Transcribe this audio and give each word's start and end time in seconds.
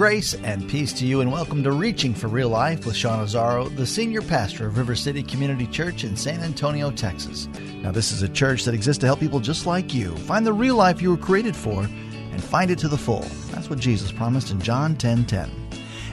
Grace 0.00 0.32
and 0.32 0.66
peace 0.66 0.94
to 0.94 1.04
you, 1.04 1.20
and 1.20 1.30
welcome 1.30 1.62
to 1.62 1.72
Reaching 1.72 2.14
for 2.14 2.28
Real 2.28 2.48
Life 2.48 2.86
with 2.86 2.96
Sean 2.96 3.22
Azzaro, 3.22 3.68
the 3.76 3.86
senior 3.86 4.22
pastor 4.22 4.66
of 4.66 4.78
River 4.78 4.94
City 4.94 5.22
Community 5.22 5.66
Church 5.66 6.04
in 6.04 6.16
San 6.16 6.40
Antonio, 6.40 6.90
Texas. 6.90 7.48
Now, 7.82 7.90
this 7.90 8.10
is 8.10 8.22
a 8.22 8.28
church 8.30 8.64
that 8.64 8.72
exists 8.72 8.98
to 9.02 9.06
help 9.06 9.20
people 9.20 9.40
just 9.40 9.66
like 9.66 9.92
you 9.92 10.16
find 10.16 10.46
the 10.46 10.54
real 10.54 10.74
life 10.74 11.02
you 11.02 11.10
were 11.10 11.18
created 11.18 11.54
for 11.54 11.82
and 11.82 12.42
find 12.42 12.70
it 12.70 12.78
to 12.78 12.88
the 12.88 12.96
full. 12.96 13.26
That's 13.50 13.68
what 13.68 13.78
Jesus 13.78 14.10
promised 14.10 14.50
in 14.50 14.58
John 14.58 14.96
10 14.96 15.26
10. 15.26 15.50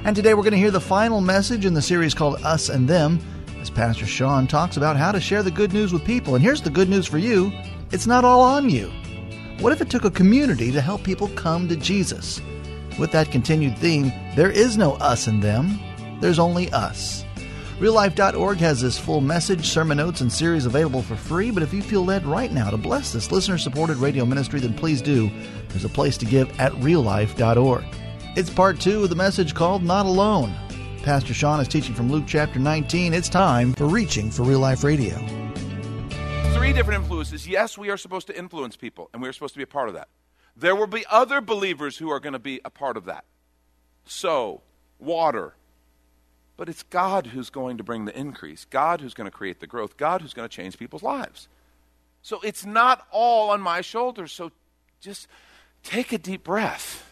And 0.04 0.18
today 0.18 0.34
we're 0.34 0.44
going 0.44 0.52
to 0.52 0.60
hear 0.60 0.70
the 0.70 0.82
final 0.82 1.22
message 1.22 1.66
in 1.66 1.74
the 1.74 1.82
series 1.82 2.14
called 2.14 2.44
Us 2.44 2.68
and 2.68 2.90
Them 2.90 3.22
as 3.62 3.70
Pastor 3.70 4.06
Sean 4.06 4.48
talks 4.48 4.76
about 4.76 4.98
how 4.98 5.14
to 5.14 5.22
share 5.22 5.44
the 5.44 5.50
good 5.50 5.72
news 5.72 5.94
with 5.94 6.04
people. 6.04 6.36
And 6.36 6.44
here's 6.44 6.62
the 6.62 6.70
good 6.70 6.90
news 6.90 7.08
for 7.08 7.20
you 7.20 7.54
it's 7.94 8.06
not 8.06 8.26
all 8.26 8.42
on 8.42 8.70
you. 8.70 8.92
What 9.60 9.72
if 9.72 9.80
it 9.80 9.90
took 9.90 10.04
a 10.04 10.12
community 10.12 10.74
to 10.74 10.82
help 10.82 11.06
people 11.06 11.30
come 11.30 11.70
to 11.70 11.78
Jesus? 11.78 12.42
With 12.98 13.12
that 13.12 13.32
continued 13.32 13.78
theme, 13.78 14.12
there 14.36 14.50
is 14.50 14.78
no 14.78 14.94
us 14.94 15.28
and 15.28 15.42
them, 15.42 15.80
there's 16.20 16.40
only 16.40 16.72
us. 16.72 17.24
RealLife.org 17.80 18.58
has 18.58 18.82
this 18.82 18.98
full 18.98 19.22
message, 19.22 19.68
sermon 19.68 19.98
notes, 19.98 20.22
and 20.22 20.34
series 20.34 20.66
available 20.66 21.04
for 21.04 21.16
free. 21.16 21.52
But 21.52 21.62
if 21.62 21.72
you 21.72 21.84
feel 21.84 22.04
led 22.04 22.26
right 22.26 22.52
now 22.52 22.72
to 22.72 22.78
bless 22.78 23.14
this 23.14 23.32
listener 23.32 23.60
supported 23.60 23.98
radio 23.98 24.26
ministry, 24.26 24.60
then 24.60 24.74
please 24.74 25.00
do. 25.00 25.30
There's 25.70 25.86
a 25.86 25.90
place 25.90 26.18
to 26.18 26.26
give 26.26 26.50
at 26.60 26.72
reallife.org. 26.74 27.86
It's 28.36 28.50
part 28.50 28.80
two 28.80 29.04
of 29.04 29.10
the 29.10 29.16
message 29.16 29.54
called 29.54 29.84
Not 29.84 30.08
Alone. 30.08 30.56
Pastor 31.04 31.36
Sean 31.36 31.60
is 31.60 31.68
teaching 31.68 31.94
from 31.94 32.12
Luke 32.12 32.26
chapter 32.26 32.58
19. 32.58 33.14
It's 33.14 33.30
time 33.30 33.74
for 33.74 33.86
Reaching 33.86 34.32
for 34.32 34.42
Real 34.42 34.60
Life 34.60 34.84
Radio. 34.84 35.16
Three 36.56 36.74
different 36.74 37.04
influences. 37.04 37.48
Yes, 37.48 37.78
we 37.78 37.92
are 37.92 37.98
supposed 37.98 38.26
to 38.28 38.38
influence 38.38 38.76
people, 38.76 39.12
and 39.14 39.22
we 39.22 39.30
are 39.30 39.34
supposed 39.34 39.54
to 39.54 39.60
be 39.60 39.64
a 39.64 39.68
part 39.68 39.88
of 39.88 39.94
that. 39.94 40.08
There 40.60 40.76
will 40.76 40.88
be 40.88 41.06
other 41.10 41.40
believers 41.40 41.98
who 41.98 42.10
are 42.10 42.20
going 42.20 42.34
to 42.34 42.40
be 42.40 42.60
a 42.66 42.70
part 42.70 42.98
of 42.98 43.06
that. 43.06 43.26
So, 44.06 44.62
water. 45.00 45.54
But 46.56 46.68
it's 46.68 46.82
God 46.82 47.28
who's 47.28 47.52
going 47.52 47.78
to 47.78 47.84
bring 47.84 48.06
the 48.06 48.18
increase, 48.18 48.66
God 48.66 49.00
who's 49.00 49.14
going 49.14 49.30
to 49.30 49.36
create 49.36 49.60
the 49.60 49.68
growth, 49.68 49.98
God 49.98 50.22
who's 50.22 50.34
going 50.34 50.50
to 50.50 50.56
change 50.56 50.80
people's 50.80 51.04
lives. 51.04 51.48
So 52.24 52.42
it's 52.42 52.66
not 52.66 53.06
all 53.12 53.52
on 53.52 53.62
my 53.62 53.82
shoulders. 53.82 54.32
So 54.32 54.52
just 55.00 55.28
take 55.84 56.12
a 56.12 56.18
deep 56.18 56.44
breath. 56.44 57.08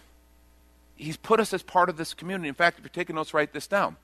He's 0.96 1.18
put 1.18 1.40
us 1.40 1.54
as 1.54 1.62
part 1.62 1.90
of 1.90 1.98
this 1.98 2.16
community. 2.16 2.50
In 2.50 2.56
fact, 2.56 2.80
if 2.80 2.84
you're 2.84 2.90
taking 2.90 3.16
notes, 3.16 3.34
write 3.34 3.54
this 3.54 3.68
down. 3.68 3.98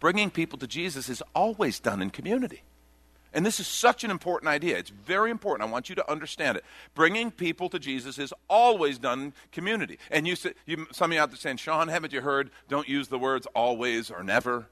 Bringing 0.00 0.30
people 0.30 0.58
to 0.58 0.66
Jesus 0.66 1.08
is 1.08 1.22
always 1.34 1.78
done 1.78 2.02
in 2.02 2.10
community. 2.10 2.62
And 3.34 3.46
this 3.46 3.60
is 3.60 3.66
such 3.66 4.04
an 4.04 4.10
important 4.10 4.48
idea. 4.48 4.76
It's 4.76 4.90
very 4.90 5.30
important. 5.30 5.68
I 5.68 5.72
want 5.72 5.88
you 5.88 5.94
to 5.94 6.10
understand 6.10 6.58
it. 6.58 6.64
Bringing 6.94 7.30
people 7.30 7.68
to 7.70 7.78
Jesus 7.78 8.18
is 8.18 8.34
always 8.48 8.98
done 8.98 9.20
in 9.20 9.32
community. 9.52 9.98
And 10.10 10.26
you, 10.26 10.36
you 10.66 10.86
some 10.92 11.10
of 11.10 11.14
you 11.14 11.20
out 11.20 11.30
there 11.30 11.38
saying, 11.38 11.56
Sean, 11.56 11.88
haven't 11.88 12.12
you 12.12 12.20
heard, 12.20 12.50
don't 12.68 12.88
use 12.88 13.08
the 13.08 13.18
words 13.18 13.46
always 13.54 14.10
or 14.10 14.22
never? 14.22 14.66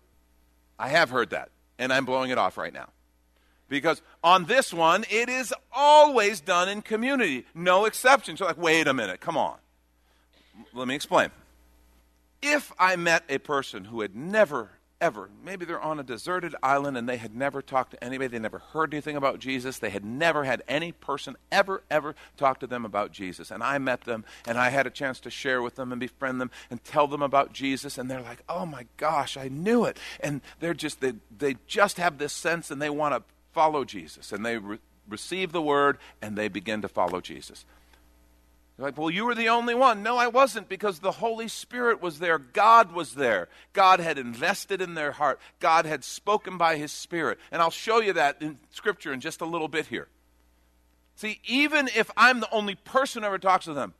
I 0.78 0.88
have 0.88 1.10
heard 1.10 1.30
that, 1.30 1.50
and 1.78 1.92
I'm 1.92 2.04
blowing 2.04 2.30
it 2.30 2.38
off 2.38 2.56
right 2.56 2.72
now. 2.72 2.88
Because 3.68 4.02
on 4.24 4.46
this 4.46 4.74
one, 4.74 5.04
it 5.08 5.28
is 5.28 5.54
always 5.72 6.40
done 6.40 6.68
in 6.68 6.82
community, 6.82 7.46
no 7.54 7.84
exceptions. 7.84 8.40
You're 8.40 8.48
like, 8.48 8.58
wait 8.58 8.88
a 8.88 8.94
minute, 8.94 9.20
come 9.20 9.36
on. 9.36 9.56
Let 10.74 10.88
me 10.88 10.94
explain. 10.94 11.30
If 12.42 12.72
I 12.78 12.96
met 12.96 13.24
a 13.28 13.38
person 13.38 13.84
who 13.84 14.00
had 14.00 14.16
never 14.16 14.70
ever. 15.00 15.30
Maybe 15.44 15.64
they're 15.64 15.80
on 15.80 15.98
a 15.98 16.02
deserted 16.02 16.54
island 16.62 16.96
and 16.96 17.08
they 17.08 17.16
had 17.16 17.34
never 17.34 17.62
talked 17.62 17.92
to 17.92 18.04
anybody. 18.04 18.28
They 18.28 18.38
never 18.38 18.58
heard 18.58 18.92
anything 18.92 19.16
about 19.16 19.38
Jesus. 19.38 19.78
They 19.78 19.90
had 19.90 20.04
never 20.04 20.44
had 20.44 20.62
any 20.68 20.92
person 20.92 21.36
ever, 21.50 21.82
ever 21.90 22.14
talk 22.36 22.60
to 22.60 22.66
them 22.66 22.84
about 22.84 23.12
Jesus. 23.12 23.50
And 23.50 23.62
I 23.62 23.78
met 23.78 24.02
them 24.02 24.24
and 24.46 24.58
I 24.58 24.70
had 24.70 24.86
a 24.86 24.90
chance 24.90 25.20
to 25.20 25.30
share 25.30 25.62
with 25.62 25.76
them 25.76 25.92
and 25.92 26.00
befriend 26.00 26.40
them 26.40 26.50
and 26.70 26.82
tell 26.84 27.06
them 27.06 27.22
about 27.22 27.52
Jesus. 27.52 27.98
And 27.98 28.10
they're 28.10 28.20
like, 28.20 28.42
oh 28.48 28.66
my 28.66 28.86
gosh, 28.96 29.36
I 29.36 29.48
knew 29.48 29.84
it. 29.84 29.98
And 30.20 30.40
they're 30.60 30.74
just, 30.74 31.00
they, 31.00 31.14
they 31.36 31.56
just 31.66 31.96
have 31.96 32.18
this 32.18 32.32
sense 32.32 32.70
and 32.70 32.80
they 32.80 32.90
want 32.90 33.14
to 33.14 33.22
follow 33.52 33.84
Jesus. 33.84 34.32
And 34.32 34.44
they 34.44 34.58
re- 34.58 34.78
receive 35.08 35.52
the 35.52 35.62
word 35.62 35.98
and 36.20 36.36
they 36.36 36.48
begin 36.48 36.82
to 36.82 36.88
follow 36.88 37.20
Jesus. 37.20 37.64
You're 38.80 38.88
like, 38.88 38.96
well, 38.96 39.10
you 39.10 39.26
were 39.26 39.34
the 39.34 39.50
only 39.50 39.74
one. 39.74 40.02
No, 40.02 40.16
I 40.16 40.28
wasn't 40.28 40.70
because 40.70 41.00
the 41.00 41.10
Holy 41.10 41.48
Spirit 41.48 42.00
was 42.00 42.18
there. 42.18 42.38
God 42.38 42.92
was 42.92 43.12
there. 43.12 43.48
God 43.74 44.00
had 44.00 44.16
invested 44.16 44.80
in 44.80 44.94
their 44.94 45.12
heart. 45.12 45.38
God 45.58 45.84
had 45.84 46.02
spoken 46.02 46.56
by 46.56 46.78
His 46.78 46.90
Spirit. 46.90 47.38
And 47.52 47.60
I'll 47.60 47.70
show 47.70 48.00
you 48.00 48.14
that 48.14 48.40
in 48.40 48.58
Scripture 48.70 49.12
in 49.12 49.20
just 49.20 49.42
a 49.42 49.44
little 49.44 49.68
bit 49.68 49.88
here. 49.88 50.08
See, 51.14 51.42
even 51.44 51.90
if 51.94 52.10
I'm 52.16 52.40
the 52.40 52.50
only 52.50 52.74
person 52.74 53.22
who 53.22 53.26
ever 53.26 53.38
talks 53.38 53.66
to 53.66 53.74
them, 53.74 53.92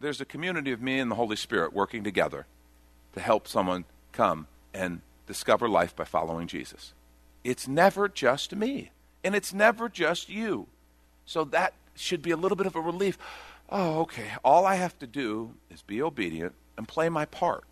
there's 0.00 0.20
a 0.20 0.24
community 0.24 0.72
of 0.72 0.82
me 0.82 0.98
and 0.98 1.08
the 1.08 1.14
Holy 1.14 1.36
Spirit 1.36 1.72
working 1.72 2.02
together 2.02 2.46
to 3.12 3.20
help 3.20 3.46
someone 3.46 3.84
come 4.10 4.48
and 4.74 5.02
discover 5.28 5.68
life 5.68 5.94
by 5.94 6.02
following 6.02 6.48
Jesus. 6.48 6.94
It's 7.44 7.68
never 7.68 8.08
just 8.08 8.56
me, 8.56 8.90
and 9.22 9.36
it's 9.36 9.54
never 9.54 9.88
just 9.88 10.28
you. 10.28 10.66
So 11.26 11.44
that 11.44 11.74
should 11.94 12.22
be 12.22 12.32
a 12.32 12.36
little 12.36 12.56
bit 12.56 12.66
of 12.66 12.74
a 12.74 12.80
relief 12.80 13.16
oh, 13.70 14.00
okay, 14.00 14.32
all 14.44 14.66
I 14.66 14.74
have 14.74 14.98
to 14.98 15.06
do 15.06 15.54
is 15.70 15.82
be 15.82 16.02
obedient 16.02 16.54
and 16.76 16.88
play 16.88 17.08
my 17.08 17.24
part 17.24 17.64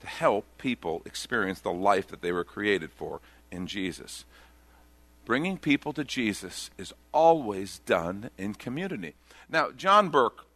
to 0.00 0.06
help 0.06 0.44
people 0.58 1.02
experience 1.04 1.60
the 1.60 1.72
life 1.72 2.08
that 2.08 2.22
they 2.22 2.32
were 2.32 2.44
created 2.44 2.90
for 2.92 3.20
in 3.50 3.66
Jesus. 3.66 4.24
Bringing 5.24 5.58
people 5.58 5.92
to 5.92 6.04
Jesus 6.04 6.70
is 6.78 6.92
always 7.12 7.80
done 7.80 8.30
in 8.38 8.54
community. 8.54 9.14
Now, 9.48 9.70
John 9.70 10.08
Burke, 10.08 10.46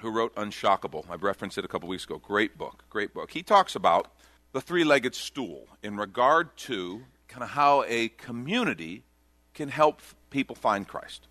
who 0.00 0.10
wrote 0.10 0.34
Unshockable, 0.34 1.04
I've 1.08 1.22
referenced 1.22 1.56
it 1.56 1.64
a 1.64 1.68
couple 1.68 1.88
weeks 1.88 2.04
ago, 2.04 2.18
great 2.18 2.58
book, 2.58 2.84
great 2.90 3.14
book. 3.14 3.30
He 3.30 3.42
talks 3.42 3.74
about 3.74 4.12
the 4.52 4.60
three 4.60 4.84
legged 4.84 5.14
stool 5.14 5.66
in 5.82 5.96
regard 5.96 6.56
to 6.56 7.02
kind 7.28 7.42
of 7.42 7.50
how 7.50 7.84
a 7.86 8.08
community 8.08 9.02
can 9.54 9.68
help 9.68 10.00
people 10.30 10.56
find 10.56 10.86
Christ. 10.86 11.26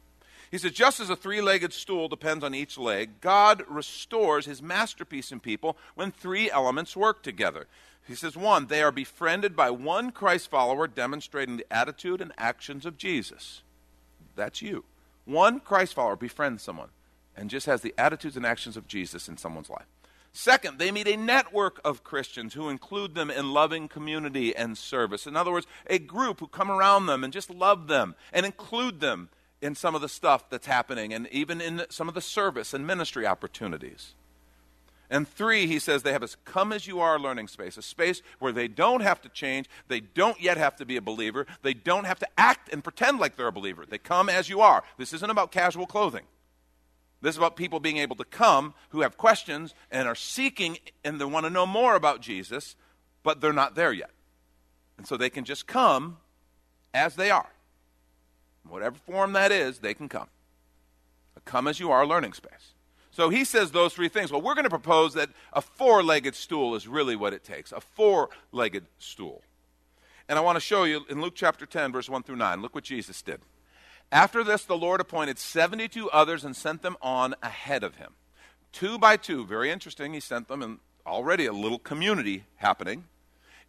He 0.51 0.57
says, 0.57 0.71
just 0.71 0.99
as 0.99 1.09
a 1.09 1.15
three 1.15 1.41
legged 1.41 1.73
stool 1.73 2.07
depends 2.07 2.43
on 2.43 2.53
each 2.53 2.77
leg, 2.77 3.21
God 3.21 3.63
restores 3.67 4.45
his 4.45 4.61
masterpiece 4.61 5.31
in 5.31 5.39
people 5.39 5.77
when 5.95 6.11
three 6.11 6.49
elements 6.49 6.95
work 6.95 7.23
together. 7.23 7.67
He 8.07 8.15
says, 8.15 8.37
one, 8.37 8.67
they 8.67 8.83
are 8.83 8.91
befriended 8.91 9.55
by 9.55 9.71
one 9.71 10.11
Christ 10.11 10.49
follower 10.49 10.87
demonstrating 10.87 11.57
the 11.57 11.65
attitude 11.73 12.21
and 12.21 12.31
actions 12.37 12.85
of 12.85 12.97
Jesus. 12.97 13.63
That's 14.35 14.61
you. 14.61 14.83
One 15.25 15.59
Christ 15.59 15.95
follower 15.95 16.15
befriends 16.15 16.61
someone 16.61 16.89
and 17.35 17.49
just 17.49 17.65
has 17.65 17.81
the 17.81 17.95
attitudes 17.97 18.37
and 18.37 18.45
actions 18.45 18.77
of 18.77 18.87
Jesus 18.87 19.27
in 19.27 19.37
someone's 19.37 19.69
life. 19.69 19.87
Second, 20.31 20.79
they 20.79 20.91
meet 20.91 21.07
a 21.07 21.15
network 21.15 21.79
of 21.85 22.03
Christians 22.03 22.53
who 22.53 22.69
include 22.69 23.15
them 23.15 23.31
in 23.31 23.53
loving 23.53 23.87
community 23.87 24.55
and 24.55 24.77
service. 24.77 25.25
In 25.25 25.35
other 25.35 25.51
words, 25.51 25.65
a 25.87 25.97
group 25.97 26.41
who 26.41 26.47
come 26.47 26.69
around 26.69 27.05
them 27.05 27.23
and 27.23 27.31
just 27.31 27.49
love 27.49 27.87
them 27.87 28.15
and 28.33 28.45
include 28.45 28.99
them 28.99 29.29
in 29.65 29.73
some 29.75 29.95
of 29.95 30.01
the 30.01 30.09
stuff 30.09 30.47
that's 30.49 30.67
happening 30.67 31.11
and 31.11 31.27
even 31.31 31.59
in 31.59 31.83
some 31.89 32.07
of 32.07 32.13
the 32.13 32.21
service 32.21 32.73
and 32.73 32.85
ministry 32.85 33.25
opportunities. 33.25 34.13
And 35.09 35.27
three, 35.27 35.65
he 35.65 35.79
says 35.79 36.03
they 36.03 36.13
have 36.13 36.23
a 36.23 36.29
come 36.45 36.71
as 36.71 36.87
you 36.87 36.99
are 36.99 37.19
learning 37.19 37.47
space, 37.47 37.77
a 37.77 37.81
space 37.81 38.21
where 38.39 38.51
they 38.51 38.67
don't 38.67 39.01
have 39.01 39.21
to 39.21 39.29
change, 39.29 39.67
they 39.87 39.99
don't 39.99 40.39
yet 40.39 40.57
have 40.57 40.75
to 40.77 40.85
be 40.85 40.97
a 40.97 41.01
believer, 41.01 41.47
they 41.63 41.73
don't 41.73 42.05
have 42.05 42.19
to 42.19 42.27
act 42.37 42.71
and 42.71 42.83
pretend 42.83 43.19
like 43.19 43.35
they're 43.35 43.47
a 43.47 43.51
believer. 43.51 43.85
They 43.87 43.97
come 43.97 44.29
as 44.29 44.49
you 44.49 44.61
are. 44.61 44.83
This 44.97 45.13
isn't 45.13 45.29
about 45.29 45.51
casual 45.51 45.87
clothing. 45.87 46.25
This 47.21 47.33
is 47.33 47.37
about 47.37 47.55
people 47.55 47.79
being 47.79 47.97
able 47.97 48.15
to 48.17 48.23
come 48.23 48.75
who 48.89 49.01
have 49.01 49.17
questions 49.17 49.73
and 49.89 50.07
are 50.07 50.15
seeking 50.15 50.77
and 51.03 51.19
they 51.19 51.25
want 51.25 51.45
to 51.45 51.49
know 51.49 51.65
more 51.65 51.95
about 51.95 52.21
Jesus, 52.21 52.75
but 53.23 53.41
they're 53.41 53.53
not 53.53 53.73
there 53.73 53.93
yet. 53.93 54.11
And 54.97 55.07
so 55.07 55.17
they 55.17 55.29
can 55.31 55.43
just 55.43 55.65
come 55.65 56.17
as 56.93 57.15
they 57.15 57.31
are 57.31 57.54
whatever 58.69 58.95
form 58.95 59.33
that 59.33 59.51
is, 59.51 59.79
they 59.79 59.93
can 59.93 60.09
come. 60.09 60.27
A 61.37 61.41
come 61.41 61.67
as 61.67 61.79
you 61.79 61.91
are 61.91 62.05
learning 62.05 62.33
space. 62.33 62.73
So 63.11 63.29
he 63.29 63.45
says 63.45 63.71
those 63.71 63.93
three 63.93 64.09
things. 64.09 64.31
Well, 64.31 64.41
we're 64.41 64.55
going 64.55 64.65
to 64.65 64.69
propose 64.69 65.13
that 65.13 65.29
a 65.53 65.61
four 65.61 66.03
legged 66.03 66.35
stool 66.35 66.75
is 66.75 66.87
really 66.87 67.15
what 67.15 67.33
it 67.33 67.43
takes 67.43 67.71
a 67.71 67.79
four 67.79 68.29
legged 68.51 68.85
stool. 68.99 69.41
And 70.27 70.39
I 70.39 70.41
want 70.41 70.55
to 70.55 70.59
show 70.59 70.83
you 70.83 71.05
in 71.09 71.21
Luke 71.21 71.35
chapter 71.35 71.65
10, 71.65 71.91
verse 71.91 72.09
1 72.09 72.23
through 72.23 72.37
9. 72.37 72.61
Look 72.61 72.75
what 72.75 72.83
Jesus 72.83 73.21
did. 73.21 73.41
After 74.11 74.43
this, 74.43 74.65
the 74.65 74.77
Lord 74.77 74.99
appointed 74.99 75.37
72 75.37 76.09
others 76.09 76.43
and 76.43 76.55
sent 76.55 76.81
them 76.81 76.97
on 77.01 77.35
ahead 77.41 77.83
of 77.83 77.95
him. 77.95 78.13
Two 78.71 78.97
by 78.97 79.17
two, 79.17 79.45
very 79.45 79.71
interesting, 79.71 80.13
he 80.13 80.19
sent 80.19 80.47
them, 80.47 80.61
and 80.61 80.79
already 81.05 81.45
a 81.45 81.53
little 81.53 81.79
community 81.79 82.43
happening, 82.57 83.05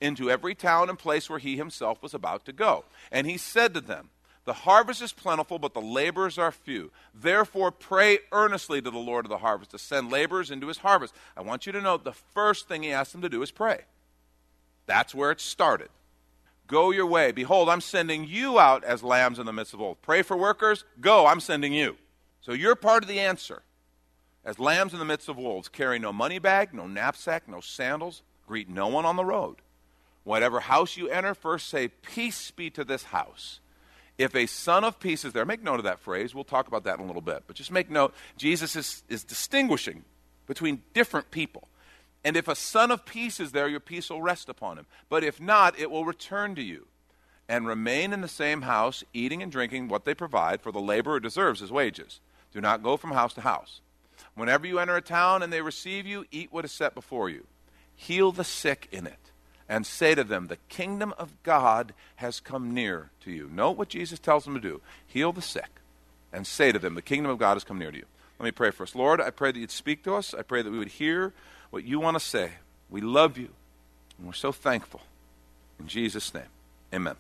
into 0.01 0.31
every 0.31 0.55
town 0.55 0.89
and 0.89 0.99
place 0.99 1.31
where 1.31 1.39
he 1.39 1.57
himself 1.57 2.03
was 2.03 2.13
about 2.13 2.45
to 2.47 2.53
go. 2.53 2.85
And 3.13 3.27
he 3.27 3.39
said 3.39 3.73
to 3.75 3.81
them, 3.81 4.11
the 4.47 4.53
harvest 4.53 5.03
is 5.03 5.13
plentiful, 5.13 5.59
but 5.59 5.75
the 5.75 5.81
laborers 5.81 6.39
are 6.39 6.53
few. 6.53 6.93
Therefore, 7.13 7.73
pray 7.73 8.21
earnestly 8.31 8.81
to 8.81 8.91
the 8.91 8.97
Lord 8.97 9.27
of 9.27 9.29
the 9.29 9.39
harvest 9.39 9.73
to 9.73 9.79
send 9.79 10.11
laborers 10.11 10.53
into 10.53 10.69
his 10.69 10.79
harvest. 10.79 11.15
I 11.37 11.43
want 11.43 11.67
you 11.67 11.73
to 11.73 11.81
note 11.81 12.05
the 12.05 12.13
first 12.13 12.69
thing 12.69 12.85
he 12.85 12.93
asked 12.93 13.13
them 13.13 13.23
to 13.23 13.29
do 13.29 13.43
is 13.43 13.51
pray. 13.51 13.81
That's 14.87 15.15
where 15.15 15.33
it 15.33 15.41
started. 15.41 15.89
Go 16.69 16.93
your 16.93 17.07
way. 17.07 17.33
Behold, 17.33 17.69
I'm 17.69 17.81
sending 17.81 18.25
you 18.25 18.59
out 18.59 18.85
as 18.85 19.03
lambs 19.03 19.41
in 19.41 19.47
the 19.47 19.53
midst 19.53 19.75
of 19.75 19.81
wolves. 19.81 19.99
Pray 20.01 20.23
for 20.23 20.37
workers. 20.37 20.85
Go, 21.01 21.27
I'm 21.27 21.41
sending 21.41 21.73
you. 21.73 21.97
So 22.41 22.53
you're 22.53 22.77
part 22.77 23.03
of 23.03 23.09
the 23.09 23.19
answer. 23.21 23.63
as 24.45 24.61
lambs 24.61 24.93
in 24.93 25.01
the 25.01 25.05
midst 25.05 25.29
of 25.29 25.37
wolves. 25.37 25.69
Carry 25.69 25.99
no 25.99 26.13
money 26.13 26.39
bag, 26.39 26.73
no 26.73 26.87
knapsack, 26.87 27.49
no 27.49 27.61
sandals. 27.61 28.23
Greet 28.47 28.69
no 28.69 28.87
one 28.87 29.05
on 29.05 29.17
the 29.17 29.25
road. 29.25 29.57
Whatever 30.23 30.61
house 30.61 30.97
you 30.97 31.09
enter, 31.09 31.35
first 31.35 31.69
say, 31.69 31.89
Peace 31.89 32.53
be 32.53 32.71
to 32.71 32.85
this 32.85 33.05
house. 33.05 33.59
If 34.19 34.35
a 34.35 34.47
son 34.47 34.85
of 34.85 34.99
peace 34.99 35.25
is 35.25 35.33
there, 35.33 35.45
make 35.45 35.63
note 35.63 35.79
of 35.79 35.85
that 35.85 36.01
phrase. 36.01 36.35
We'll 36.35 36.45
talk 36.45 36.69
about 36.69 36.85
that 36.85 36.99
in 36.99 37.05
a 37.05 37.07
little 37.07 37.23
bit. 37.23 37.45
But 37.47 37.57
just 37.57 37.71
make 37.71 37.91
note, 37.91 38.15
Jesus 38.39 38.75
is, 38.75 39.03
is 39.09 39.25
distinguishing 39.25 40.05
between 40.47 40.83
different 40.95 41.31
people. 41.31 41.69
And 42.25 42.37
if 42.37 42.49
a 42.49 42.57
son 42.57 42.91
of 42.91 43.05
peace 43.05 43.39
is 43.41 43.53
there, 43.53 43.69
your 43.69 43.81
peace 43.81 44.11
will 44.11 44.23
rest 44.23 44.49
upon 44.49 44.79
him. 44.79 44.87
But 45.09 45.23
if 45.23 45.41
not, 45.41 45.79
it 45.79 45.91
will 45.91 46.05
return 46.05 46.55
to 46.55 46.63
you. 46.63 46.87
And 47.49 47.67
remain 47.67 48.13
in 48.13 48.23
the 48.23 48.29
same 48.29 48.63
house, 48.63 49.05
eating 49.13 49.43
and 49.43 49.53
drinking 49.53 49.89
what 49.89 50.05
they 50.05 50.15
provide, 50.15 50.61
for 50.61 50.73
the 50.73 50.81
laborer 50.81 51.21
deserves 51.21 51.61
his 51.61 51.71
wages. 51.71 52.19
Do 52.53 52.61
not 52.61 52.83
go 52.83 52.97
from 52.97 53.13
house 53.13 53.35
to 53.35 53.43
house. 53.43 53.81
Whenever 54.35 54.67
you 54.67 54.79
enter 54.79 54.97
a 54.97 55.03
town 55.03 55.43
and 55.43 55.53
they 55.53 55.63
receive 55.63 56.07
you, 56.07 56.25
eat 56.33 56.53
what 56.53 56.65
is 56.65 56.73
set 56.73 56.95
before 56.95 57.29
you. 57.29 57.47
Heal 57.95 58.33
the 58.33 58.45
sick 58.45 58.89
in 58.91 59.07
it, 59.07 59.26
and 59.69 59.87
say 59.87 60.15
to 60.15 60.25
them, 60.25 60.47
The 60.47 60.59
kingdom 60.69 61.15
of 61.19 61.43
God 61.43 61.95
has 62.17 62.41
come 62.41 62.73
near 62.73 63.11
to 63.21 63.31
you. 63.31 63.49
Note 63.53 63.77
what 63.77 63.89
Jesus 63.89 64.19
tells 64.19 64.45
them 64.45 64.55
to 64.55 64.61
do 64.61 64.81
heal 65.07 65.33
the 65.33 65.43
sick, 65.43 65.81
and 66.33 66.47
say 66.47 66.73
to 66.73 66.79
them, 66.79 66.95
The 66.95 67.03
kingdom 67.03 67.31
of 67.31 67.39
God 67.39 67.55
has 67.55 67.65
come 67.65 67.79
near 67.79 67.91
to 67.91 67.99
you. 67.99 68.07
Let 68.39 68.45
me 68.45 68.53
pray 68.53 68.71
for 68.71 68.83
us. 68.83 68.95
Lord, 68.95 69.21
I 69.21 69.31
pray 69.31 69.53
that 69.53 69.59
you'd 69.59 69.71
speak 69.71 70.05
to 70.05 70.15
us. 70.15 70.35
I 70.35 70.43
pray 70.43 70.63
that 70.63 70.71
we 70.71 70.79
would 70.79 70.89
hear 70.89 71.33
what 71.71 71.85
you 71.85 71.99
want 71.99 72.17
to 72.17 72.25
say. 72.25 72.53
We 72.91 73.01
love 73.01 73.39
you, 73.39 73.49
and 74.19 74.27
we're 74.27 74.35
so 74.35 74.53
thankful. 74.53 75.01
In 75.81 75.89
Jesus' 75.89 76.33
name, 76.33 76.49
amen. 76.93 77.17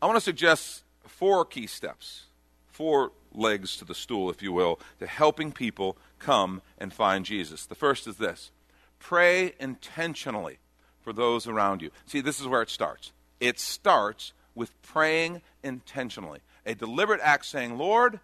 I 0.00 0.06
want 0.06 0.16
to 0.16 0.20
suggest 0.20 0.82
four 1.04 1.44
key 1.44 1.66
steps, 1.66 2.24
four 2.66 3.12
legs 3.32 3.76
to 3.76 3.84
the 3.84 3.94
stool, 3.94 4.30
if 4.30 4.42
you 4.42 4.52
will, 4.52 4.78
to 4.98 5.06
helping 5.06 5.52
people 5.52 5.96
come 6.18 6.62
and 6.78 6.92
find 6.92 7.24
Jesus. 7.24 7.66
The 7.66 7.74
first 7.74 8.06
is 8.06 8.16
this 8.16 8.50
pray 8.98 9.54
intentionally 9.60 10.58
for 11.08 11.14
those 11.14 11.46
around 11.46 11.80
you. 11.80 11.90
See, 12.04 12.20
this 12.20 12.38
is 12.38 12.46
where 12.46 12.60
it 12.60 12.68
starts. 12.68 13.12
It 13.40 13.58
starts 13.58 14.34
with 14.54 14.70
praying 14.82 15.40
intentionally. 15.62 16.40
A 16.66 16.74
deliberate 16.74 17.22
act 17.22 17.46
saying, 17.46 17.78
Lord, 17.78 18.20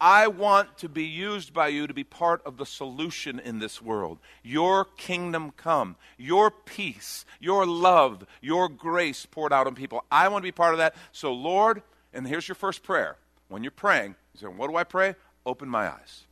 I 0.00 0.28
want 0.28 0.78
to 0.78 0.88
be 0.88 1.02
used 1.02 1.52
by 1.52 1.66
you 1.66 1.88
to 1.88 1.94
be 1.94 2.04
part 2.04 2.40
of 2.46 2.56
the 2.56 2.64
solution 2.64 3.40
in 3.40 3.58
this 3.58 3.82
world. 3.82 4.18
Your 4.44 4.84
kingdom 4.84 5.50
come, 5.56 5.96
your 6.16 6.52
peace, 6.52 7.26
your 7.40 7.66
love, 7.66 8.24
your 8.40 8.68
grace 8.68 9.26
poured 9.26 9.52
out 9.52 9.66
on 9.66 9.74
people. 9.74 10.04
I 10.08 10.28
want 10.28 10.42
to 10.44 10.46
be 10.46 10.52
part 10.52 10.74
of 10.74 10.78
that. 10.78 10.94
So, 11.10 11.32
Lord, 11.32 11.82
and 12.14 12.28
here's 12.28 12.46
your 12.46 12.54
first 12.54 12.84
prayer. 12.84 13.16
When 13.48 13.64
you're 13.64 13.72
praying, 13.72 14.14
you 14.32 14.40
say, 14.40 14.46
What 14.46 14.70
do 14.70 14.76
I 14.76 14.84
pray? 14.84 15.16
Open 15.44 15.68
my 15.68 15.88
eyes. 15.88 16.22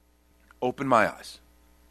Open 0.63 0.87
my 0.87 1.13
eyes. 1.13 1.41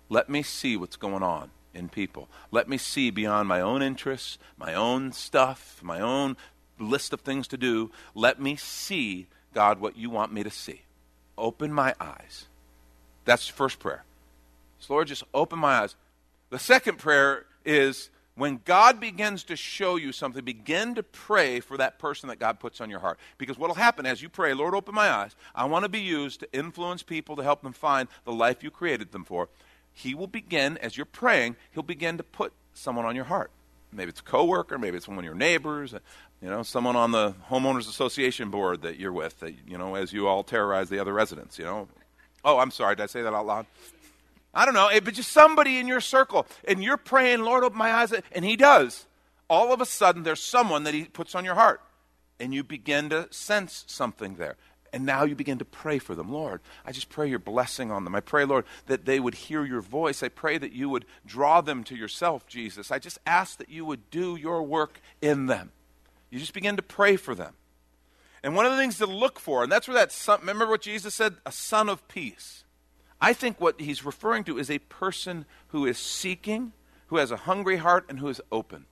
Let 0.07 0.29
me 0.29 0.41
see 0.41 0.77
what's 0.77 0.95
going 0.95 1.23
on 1.23 1.51
in 1.75 1.89
people. 1.89 2.29
Let 2.51 2.67
me 2.67 2.77
see 2.77 3.09
beyond 3.09 3.47
my 3.47 3.61
own 3.61 3.81
interests, 3.81 4.37
my 4.57 4.73
own 4.73 5.11
stuff, 5.11 5.79
my 5.83 5.99
own 5.99 6.37
list 6.79 7.13
of 7.13 7.21
things 7.21 7.47
to 7.49 7.57
do. 7.57 7.91
Let 8.13 8.41
me 8.41 8.55
see, 8.55 9.27
God, 9.53 9.79
what 9.79 9.97
you 9.97 10.09
want 10.09 10.33
me 10.33 10.43
to 10.43 10.49
see. 10.49 10.81
Open 11.37 11.71
my 11.71 11.93
eyes. 11.99 12.45
That's 13.25 13.47
the 13.47 13.53
first 13.53 13.79
prayer. 13.79 14.03
So 14.79 14.93
Lord, 14.93 15.07
just 15.07 15.23
open 15.33 15.59
my 15.59 15.79
eyes. 15.79 15.95
The 16.49 16.59
second 16.59 16.97
prayer 16.97 17.45
is 17.65 18.09
when 18.35 18.59
God 18.65 18.99
begins 18.99 19.43
to 19.45 19.55
show 19.55 19.95
you 19.95 20.11
something, 20.11 20.43
begin 20.43 20.95
to 20.95 21.03
pray 21.03 21.61
for 21.61 21.77
that 21.77 21.99
person 21.99 22.27
that 22.29 22.39
God 22.39 22.59
puts 22.59 22.81
on 22.81 22.89
your 22.89 22.99
heart. 22.99 23.17
Because 23.37 23.57
what 23.57 23.69
will 23.69 23.75
happen 23.75 24.05
as 24.05 24.21
you 24.21 24.27
pray, 24.27 24.53
Lord, 24.53 24.75
open 24.75 24.93
my 24.93 25.09
eyes. 25.09 25.35
I 25.55 25.65
want 25.65 25.83
to 25.83 25.89
be 25.89 26.01
used 26.01 26.41
to 26.41 26.53
influence 26.53 27.01
people 27.01 27.37
to 27.37 27.43
help 27.43 27.63
them 27.63 27.71
find 27.71 28.09
the 28.25 28.33
life 28.33 28.61
you 28.61 28.71
created 28.71 29.11
them 29.11 29.23
for. 29.23 29.47
He 29.97 30.13
will 30.13 30.27
begin, 30.27 30.77
as 30.79 30.97
you're 30.97 31.05
praying, 31.05 31.55
he'll 31.71 31.81
begin 31.81 32.17
to 32.17 32.23
put 32.23 32.51
someone 32.73 33.05
on 33.05 33.15
your 33.15 33.25
heart. 33.25 33.49
Maybe 33.93 34.09
it's 34.09 34.19
a 34.19 34.23
coworker, 34.23 34.77
maybe 34.77 34.97
it's 34.97 35.07
one 35.07 35.17
of 35.17 35.23
your 35.23 35.33
neighbors, 35.33 35.93
uh, 35.93 35.99
you 36.41 36.49
know, 36.49 36.63
someone 36.63 36.97
on 36.97 37.11
the 37.11 37.33
homeowners 37.49 37.87
association 37.87 38.49
board 38.49 38.81
that 38.81 38.99
you're 38.99 39.13
with, 39.13 39.39
that, 39.39 39.53
you 39.65 39.77
know, 39.77 39.95
as 39.95 40.11
you 40.11 40.27
all 40.27 40.43
terrorize 40.43 40.89
the 40.89 40.99
other 40.99 41.13
residents, 41.13 41.57
you 41.57 41.63
know. 41.63 41.87
Oh, 42.43 42.59
I'm 42.59 42.71
sorry, 42.71 42.97
did 42.97 43.03
I 43.03 43.05
say 43.05 43.21
that 43.21 43.33
out 43.33 43.45
loud? 43.45 43.65
I 44.53 44.65
don't 44.65 44.73
know, 44.73 44.89
eh, 44.89 44.99
but 44.99 45.13
just 45.13 45.31
somebody 45.31 45.79
in 45.79 45.87
your 45.87 46.01
circle, 46.01 46.45
and 46.67 46.83
you're 46.83 46.97
praying, 46.97 47.41
Lord, 47.41 47.63
open 47.63 47.77
my 47.77 47.91
eyes, 47.93 48.13
and 48.33 48.43
He 48.43 48.57
does. 48.57 49.05
All 49.49 49.71
of 49.71 49.79
a 49.79 49.85
sudden, 49.85 50.23
there's 50.23 50.41
someone 50.41 50.83
that 50.83 50.93
He 50.93 51.05
puts 51.05 51.35
on 51.35 51.45
your 51.45 51.55
heart, 51.55 51.81
and 52.37 52.53
you 52.53 52.65
begin 52.65 53.09
to 53.11 53.29
sense 53.31 53.85
something 53.87 54.35
there. 54.35 54.57
And 54.95 55.05
now 55.05 55.25
you 55.25 55.35
begin 55.35 55.57
to 55.57 55.65
pray 55.65 55.99
for 55.99 56.15
them. 56.15 56.31
Lord, 56.31 56.61
I 56.85 56.93
just 56.93 57.09
pray 57.09 57.29
your 57.29 57.37
blessing 57.37 57.91
on 57.91 58.05
them. 58.05 58.15
I 58.15 58.21
pray, 58.21 58.45
Lord, 58.45 58.63
that 58.85 59.03
they 59.03 59.19
would 59.19 59.35
hear 59.35 59.65
your 59.65 59.81
voice. 59.81 60.23
I 60.23 60.29
pray 60.29 60.57
that 60.57 60.71
you 60.71 60.87
would 60.87 61.03
draw 61.25 61.59
them 61.59 61.83
to 61.83 61.97
yourself, 61.97 62.47
Jesus. 62.47 62.91
I 62.91 62.99
just 62.99 63.19
ask 63.25 63.57
that 63.57 63.67
you 63.67 63.83
would 63.83 64.09
do 64.09 64.37
your 64.37 64.63
work 64.63 65.01
in 65.21 65.47
them. 65.47 65.73
You 66.29 66.39
just 66.39 66.53
begin 66.53 66.77
to 66.77 66.81
pray 66.81 67.17
for 67.17 67.35
them. 67.35 67.55
And 68.41 68.55
one 68.55 68.65
of 68.65 68.71
the 68.71 68.77
things 68.77 68.97
to 68.99 69.05
look 69.05 69.37
for, 69.37 69.63
and 69.63 69.71
that's 69.71 69.85
where 69.85 69.95
that 69.95 70.13
son, 70.13 70.39
remember 70.39 70.65
what 70.65 70.81
Jesus 70.81 71.13
said? 71.13 71.35
A 71.45 71.51
son 71.51 71.89
of 71.89 72.07
peace. 72.07 72.63
I 73.19 73.33
think 73.33 73.59
what 73.59 73.81
he's 73.81 74.05
referring 74.05 74.45
to 74.45 74.57
is 74.57 74.71
a 74.71 74.79
person 74.79 75.45
who 75.67 75.85
is 75.85 75.97
seeking, 75.97 76.71
who 77.07 77.17
has 77.17 77.31
a 77.31 77.37
hungry 77.37 77.77
heart, 77.77 78.05
and 78.07 78.19
who 78.19 78.29
is 78.29 78.41
open. 78.49 78.85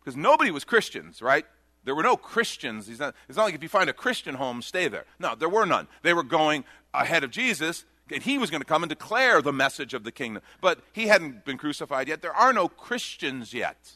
Because 0.00 0.16
nobody 0.16 0.50
was 0.50 0.64
Christians, 0.64 1.20
right? 1.20 1.44
There 1.86 1.94
were 1.94 2.02
no 2.02 2.16
Christians. 2.16 2.88
Not, 2.98 3.14
it's 3.28 3.38
not 3.38 3.44
like 3.44 3.54
if 3.54 3.62
you 3.62 3.68
find 3.68 3.88
a 3.88 3.94
Christian 3.94 4.34
home, 4.34 4.60
stay 4.60 4.88
there. 4.88 5.04
No, 5.20 5.36
there 5.36 5.48
were 5.48 5.64
none. 5.64 5.86
They 6.02 6.12
were 6.12 6.24
going 6.24 6.64
ahead 6.92 7.22
of 7.22 7.30
Jesus, 7.30 7.84
and 8.10 8.24
he 8.24 8.38
was 8.38 8.50
going 8.50 8.60
to 8.60 8.66
come 8.66 8.82
and 8.82 8.90
declare 8.90 9.40
the 9.40 9.52
message 9.52 9.94
of 9.94 10.02
the 10.02 10.10
kingdom. 10.10 10.42
But 10.60 10.80
he 10.92 11.06
hadn't 11.06 11.44
been 11.44 11.56
crucified 11.56 12.08
yet. 12.08 12.22
There 12.22 12.34
are 12.34 12.52
no 12.52 12.66
Christians 12.66 13.54
yet. 13.54 13.92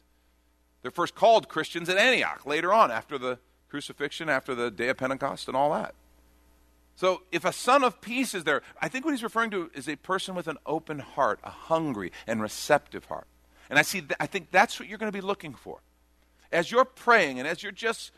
They're 0.83 0.93
first 0.93 1.17
called 1.17 1.49
Christians 1.49 1.89
at 1.89 1.99
Antioch 1.99 2.47
later 2.47 2.73
on, 2.73 2.93
after 2.93 3.19
the 3.19 3.41
crucifixion, 3.69 4.29
after 4.29 4.55
the 4.55 4.71
day 4.71 4.89
of 4.89 4.97
Pentecost, 4.97 5.49
and 5.49 5.57
all 5.57 5.73
that. 5.73 5.95
So 6.95 7.23
if 7.33 7.45
a 7.45 7.53
son 7.53 7.83
of 7.83 8.01
peace 8.01 8.35
is 8.37 8.45
there, 8.45 8.63
I 8.81 8.87
think 8.87 9.05
what 9.05 9.11
he's 9.11 9.25
referring 9.25 9.51
to 9.51 9.69
is 9.75 9.89
a 9.89 9.97
person 9.97 10.37
with 10.37 10.47
an 10.47 10.59
open 10.65 11.01
heart, 11.01 11.41
a 11.43 11.51
hungry 11.51 12.13
and 12.29 12.41
receptive 12.41 13.07
heart. 13.07 13.27
And 13.69 13.81
I 13.81 13.83
see 13.83 14.01
th- 14.01 14.15
I 14.21 14.27
think 14.27 14.53
that's 14.53 14.79
what 14.79 14.89
you're 14.89 14.99
going 14.99 15.11
to 15.11 15.17
be 15.17 15.27
looking 15.27 15.55
for. 15.55 15.81
As 16.53 16.71
you're 16.71 16.85
praying 16.85 17.39
and 17.39 17.47
as 17.47 17.63
you're 17.63 17.73
just 17.73 18.11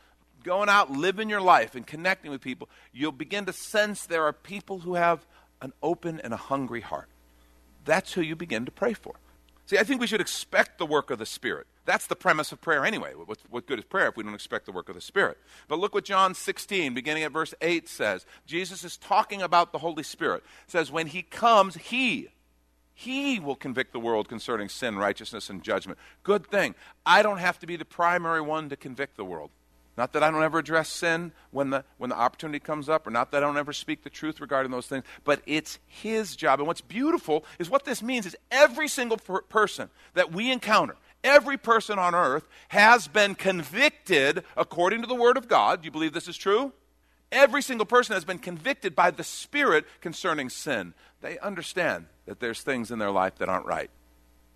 going 0.42 0.68
out 0.68 0.90
living 0.90 1.28
your 1.28 1.40
life 1.40 1.74
and 1.74 1.86
connecting 1.86 2.30
with 2.30 2.40
people, 2.40 2.68
you'll 2.92 3.12
begin 3.12 3.44
to 3.46 3.52
sense 3.52 4.06
there 4.06 4.24
are 4.24 4.32
people 4.32 4.80
who 4.80 4.94
have 4.94 5.24
an 5.60 5.72
open 5.82 6.20
and 6.20 6.34
a 6.34 6.36
hungry 6.36 6.80
heart. 6.80 7.08
That's 7.84 8.12
who 8.12 8.20
you 8.20 8.36
begin 8.36 8.64
to 8.64 8.72
pray 8.72 8.92
for. 8.92 9.14
See, 9.66 9.78
I 9.78 9.84
think 9.84 10.00
we 10.00 10.06
should 10.06 10.20
expect 10.20 10.78
the 10.78 10.86
work 10.86 11.10
of 11.10 11.18
the 11.18 11.26
Spirit. 11.26 11.66
That's 11.84 12.06
the 12.06 12.16
premise 12.16 12.52
of 12.52 12.60
prayer 12.60 12.84
anyway. 12.84 13.12
What, 13.14 13.38
what, 13.48 13.66
good 13.66 13.78
is 13.78 13.84
prayer 13.84 14.08
if 14.08 14.16
we 14.16 14.22
don't 14.22 14.34
expect 14.34 14.66
the 14.66 14.72
work 14.72 14.88
of 14.88 14.94
the 14.94 15.00
Spirit? 15.00 15.38
But 15.68 15.78
look 15.78 15.94
what 15.94 16.04
John 16.04 16.34
16, 16.34 16.94
beginning 16.94 17.24
at 17.24 17.32
verse 17.32 17.54
8, 17.60 17.88
says. 17.88 18.26
Jesus 18.46 18.84
is 18.84 18.96
talking 18.96 19.42
about 19.42 19.72
the 19.72 19.78
Holy 19.78 20.02
Spirit. 20.02 20.44
It 20.66 20.70
says, 20.70 20.92
When 20.92 21.08
he 21.08 21.22
comes, 21.22 21.76
he, 21.76 22.28
he 22.94 23.38
will 23.38 23.56
convict 23.56 23.92
the 23.92 24.00
world 24.00 24.28
concerning 24.28 24.68
sin, 24.68 24.96
righteousness, 24.96 25.50
and 25.50 25.62
judgment. 25.62 25.98
Good 26.22 26.46
thing. 26.46 26.74
I 27.06 27.22
don't 27.22 27.38
have 27.38 27.58
to 27.60 27.66
be 27.66 27.76
the 27.76 27.84
primary 27.84 28.40
one 28.40 28.68
to 28.68 28.76
convict 28.76 29.16
the 29.16 29.24
world. 29.24 29.50
Not 29.96 30.14
that 30.14 30.22
I 30.22 30.30
don't 30.30 30.42
ever 30.42 30.58
address 30.58 30.88
sin 30.88 31.32
when 31.50 31.70
the, 31.70 31.84
when 31.98 32.08
the 32.08 32.16
opportunity 32.16 32.58
comes 32.58 32.88
up, 32.88 33.06
or 33.06 33.10
not 33.10 33.30
that 33.30 33.42
I 33.42 33.46
don't 33.46 33.58
ever 33.58 33.74
speak 33.74 34.02
the 34.02 34.10
truth 34.10 34.40
regarding 34.40 34.72
those 34.72 34.86
things, 34.86 35.04
but 35.24 35.42
it's 35.46 35.78
His 35.86 36.34
job. 36.34 36.60
And 36.60 36.66
what's 36.66 36.80
beautiful 36.80 37.44
is 37.58 37.68
what 37.68 37.84
this 37.84 38.02
means 38.02 38.24
is 38.24 38.36
every 38.50 38.88
single 38.88 39.18
per- 39.18 39.42
person 39.42 39.90
that 40.14 40.32
we 40.32 40.50
encounter, 40.50 40.96
every 41.22 41.58
person 41.58 41.98
on 41.98 42.14
earth 42.14 42.48
has 42.68 43.06
been 43.06 43.34
convicted 43.34 44.44
according 44.56 45.02
to 45.02 45.06
the 45.06 45.14
Word 45.14 45.36
of 45.36 45.46
God. 45.46 45.82
Do 45.82 45.86
you 45.86 45.90
believe 45.90 46.14
this 46.14 46.28
is 46.28 46.38
true? 46.38 46.72
Every 47.32 47.62
single 47.62 47.86
person 47.86 48.12
has 48.12 48.26
been 48.26 48.38
convicted 48.38 48.94
by 48.94 49.10
the 49.10 49.24
Spirit 49.24 49.86
concerning 50.02 50.50
sin. 50.50 50.92
They 51.22 51.38
understand 51.38 52.06
that 52.26 52.38
there's 52.38 52.60
things 52.60 52.90
in 52.90 52.98
their 52.98 53.10
life 53.10 53.36
that 53.36 53.48
aren't 53.48 53.66
right. 53.66 53.90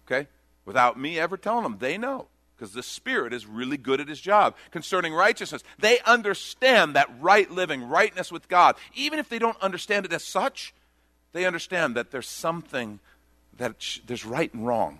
Okay? 0.07 0.29
Without 0.67 1.01
me 1.01 1.19
ever 1.19 1.39
telling 1.39 1.63
them, 1.63 1.79
they 1.79 1.97
know 1.97 2.29
because 2.55 2.73
the 2.73 2.83
Spirit 2.83 3.33
is 3.33 3.47
really 3.47 3.79
good 3.79 4.01
at 4.01 4.09
his 4.09 4.21
job 4.21 4.55
concerning 4.71 5.15
righteousness. 5.15 5.63
They 5.79 6.01
understand 6.01 6.95
that 6.95 7.11
right 7.19 7.51
living, 7.51 7.83
rightness 7.83 8.31
with 8.31 8.47
God. 8.49 8.77
Even 8.95 9.19
if 9.19 9.29
they 9.29 9.39
don't 9.39 9.61
understand 9.63 10.05
it 10.05 10.13
as 10.13 10.25
such, 10.25 10.75
they 11.33 11.47
understand 11.47 11.97
that 11.97 12.11
there's 12.11 12.29
something 12.29 13.01
that 13.57 13.77
sh- 13.79 14.01
there's 14.07 14.27
right 14.27 14.53
and 14.53 14.67
wrong. 14.67 14.99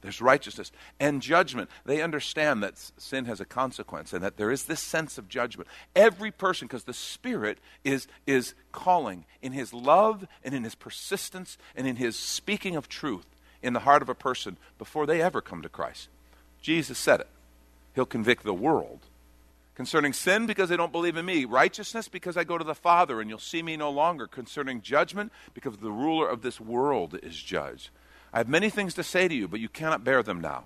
There's 0.00 0.20
righteousness 0.20 0.70
and 1.00 1.20
judgment. 1.20 1.70
They 1.84 2.02
understand 2.02 2.62
that 2.62 2.78
sin 2.96 3.24
has 3.24 3.40
a 3.40 3.44
consequence 3.44 4.12
and 4.12 4.22
that 4.22 4.36
there 4.36 4.50
is 4.50 4.64
this 4.64 4.80
sense 4.80 5.18
of 5.18 5.28
judgment. 5.28 5.68
Every 5.96 6.30
person, 6.30 6.68
because 6.68 6.84
the 6.84 6.94
Spirit 6.94 7.58
is, 7.84 8.06
is 8.26 8.54
calling 8.70 9.24
in 9.42 9.52
his 9.52 9.72
love 9.72 10.26
and 10.44 10.54
in 10.54 10.64
his 10.64 10.74
persistence 10.74 11.58
and 11.74 11.86
in 11.86 11.96
his 11.96 12.16
speaking 12.16 12.76
of 12.76 12.88
truth 12.88 13.26
in 13.62 13.72
the 13.72 13.80
heart 13.80 14.02
of 14.02 14.08
a 14.08 14.14
person 14.14 14.56
before 14.78 15.06
they 15.06 15.20
ever 15.20 15.40
come 15.40 15.62
to 15.62 15.68
Christ. 15.68 16.08
Jesus 16.62 16.98
said 16.98 17.20
it. 17.20 17.28
He'll 17.94 18.06
convict 18.06 18.44
the 18.44 18.54
world 18.54 19.00
Concerning 19.78 20.12
sin, 20.12 20.46
because 20.46 20.68
they 20.68 20.76
don't 20.76 20.90
believe 20.90 21.16
in 21.16 21.24
me. 21.24 21.44
Righteousness, 21.44 22.08
because 22.08 22.36
I 22.36 22.42
go 22.42 22.58
to 22.58 22.64
the 22.64 22.74
Father 22.74 23.20
and 23.20 23.30
you'll 23.30 23.38
see 23.38 23.62
me 23.62 23.76
no 23.76 23.90
longer. 23.90 24.26
Concerning 24.26 24.80
judgment, 24.80 25.30
because 25.54 25.76
the 25.76 25.92
ruler 25.92 26.28
of 26.28 26.42
this 26.42 26.60
world 26.60 27.16
is 27.22 27.36
judged. 27.40 27.90
I 28.32 28.38
have 28.38 28.48
many 28.48 28.70
things 28.70 28.94
to 28.94 29.02
say 29.02 29.28
to 29.28 29.34
you, 29.34 29.48
but 29.48 29.60
you 29.60 29.68
cannot 29.68 30.04
bear 30.04 30.22
them 30.22 30.40
now. 30.40 30.64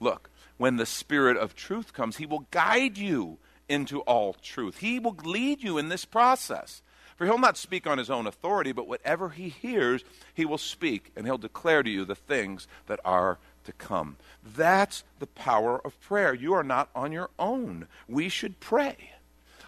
Look, 0.00 0.30
when 0.56 0.76
the 0.76 0.86
Spirit 0.86 1.36
of 1.36 1.54
truth 1.54 1.92
comes, 1.92 2.16
he 2.16 2.26
will 2.26 2.46
guide 2.50 2.98
you 2.98 3.38
into 3.68 4.00
all 4.00 4.34
truth. 4.34 4.78
He 4.78 4.98
will 4.98 5.16
lead 5.24 5.62
you 5.62 5.78
in 5.78 5.88
this 5.88 6.04
process. 6.04 6.82
For 7.16 7.26
he'll 7.26 7.38
not 7.38 7.56
speak 7.56 7.86
on 7.86 7.98
his 7.98 8.10
own 8.10 8.26
authority, 8.26 8.72
but 8.72 8.88
whatever 8.88 9.28
he 9.28 9.48
hears, 9.48 10.02
he 10.34 10.44
will 10.44 10.58
speak, 10.58 11.12
and 11.14 11.26
he'll 11.26 11.38
declare 11.38 11.82
to 11.82 11.90
you 11.90 12.04
the 12.04 12.14
things 12.14 12.66
that 12.86 13.00
are 13.04 13.38
to 13.64 13.72
come. 13.72 14.16
That's 14.42 15.04
the 15.18 15.26
power 15.26 15.78
of 15.84 16.00
prayer. 16.00 16.34
You 16.34 16.54
are 16.54 16.64
not 16.64 16.88
on 16.94 17.12
your 17.12 17.30
own. 17.38 17.86
We 18.08 18.28
should 18.28 18.58
pray. 18.58 19.11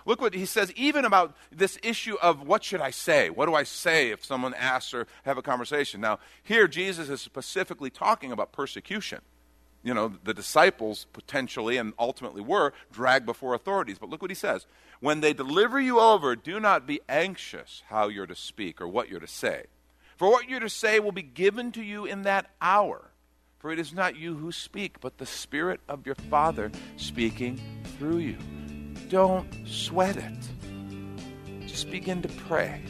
Look 0.07 0.21
what 0.21 0.35
he 0.35 0.45
says, 0.45 0.71
even 0.73 1.05
about 1.05 1.35
this 1.51 1.79
issue 1.83 2.17
of 2.21 2.47
what 2.47 2.63
should 2.63 2.81
I 2.81 2.91
say? 2.91 3.31
What 3.31 3.47
do 3.47 3.55
I 3.55 3.63
say 3.63 4.11
if 4.11 4.25
someone 4.25 4.55
asks 4.55 4.93
or 4.93 5.07
have 5.25 5.39
a 5.39 5.43
conversation? 5.43 6.01
Now, 6.01 6.19
here 6.43 6.69
Jesus 6.69 7.09
is 7.09 7.21
specifically 7.21 7.91
talking 7.91 8.31
about 8.31 8.53
persecution. 8.53 9.21
You 9.83 9.93
know, 9.93 10.15
the 10.25 10.35
disciples 10.35 11.07
potentially 11.13 11.77
and 11.77 11.93
ultimately 11.99 12.41
were 12.41 12.73
dragged 12.91 13.27
before 13.27 13.55
authorities. 13.55 13.99
But 13.99 14.09
look 14.09 14.23
what 14.23 14.31
he 14.31 14.35
says. 14.35 14.67
When 15.01 15.21
they 15.21 15.35
deliver 15.35 15.79
you 15.79 16.01
over, 16.01 16.35
do 16.35 16.59
not 16.59 16.87
be 16.87 17.01
anxious 17.09 17.83
how 17.89 18.09
you're 18.09 18.27
to 18.27 18.35
speak 18.35 18.81
or 18.81 18.89
what 18.89 19.09
you're 19.11 19.21
to 19.21 19.27
say. 19.27 19.65
For 20.17 20.31
what 20.31 20.49
you're 20.49 20.61
to 20.61 20.71
say 20.71 21.01
will 21.01 21.13
be 21.13 21.23
given 21.23 21.73
to 21.73 21.83
you 21.83 22.07
in 22.07 22.23
that 22.23 22.51
hour. 22.63 23.11
For 23.59 23.73
it 23.73 23.79
is 23.79 23.93
not 23.93 24.17
you 24.17 24.37
who 24.37 24.53
speak, 24.53 25.01
but 25.01 25.19
the 25.19 25.27
Spirit 25.27 25.81
of 25.89 26.07
your 26.07 26.15
Father 26.15 26.71
speaking 26.97 27.61
through 27.99 28.19
you. 28.19 28.39
Don't 29.09 29.47
sweat 29.67 30.17
it. 30.17 31.67
Just 31.67 31.91
begin 31.91 32.23
to 32.23 32.29
pray. 32.29 32.83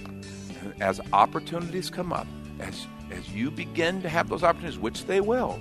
And 0.60 0.74
as 0.82 1.00
opportunities 1.12 1.90
come 1.90 2.12
up, 2.12 2.26
as, 2.60 2.86
as 3.10 3.28
you 3.30 3.50
begin 3.50 4.02
to 4.02 4.08
have 4.08 4.28
those 4.28 4.42
opportunities, 4.42 4.78
which 4.78 5.06
they 5.06 5.20
will, 5.20 5.60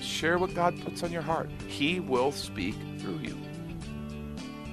share 0.00 0.38
what 0.38 0.54
God 0.54 0.80
puts 0.82 1.02
on 1.02 1.12
your 1.12 1.22
heart. 1.22 1.50
He 1.66 2.00
will 2.00 2.32
speak 2.32 2.74
through 2.98 3.18
you. 3.18 3.38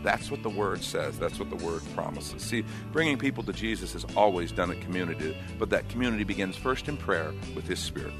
That's 0.03 0.29
what 0.29 0.43
the 0.43 0.49
Word 0.49 0.83
says. 0.83 1.17
That's 1.17 1.39
what 1.39 1.49
the 1.49 1.63
Word 1.65 1.81
promises. 1.95 2.41
See, 2.41 2.63
bringing 2.91 3.17
people 3.17 3.43
to 3.43 3.53
Jesus 3.53 3.95
is 3.95 4.05
always 4.15 4.51
done 4.51 4.71
in 4.71 4.79
community, 4.81 5.37
but 5.57 5.69
that 5.71 5.87
community 5.89 6.23
begins 6.23 6.55
first 6.55 6.87
in 6.87 6.97
prayer 6.97 7.33
with 7.55 7.67
His 7.67 7.79
Spirit. 7.79 8.13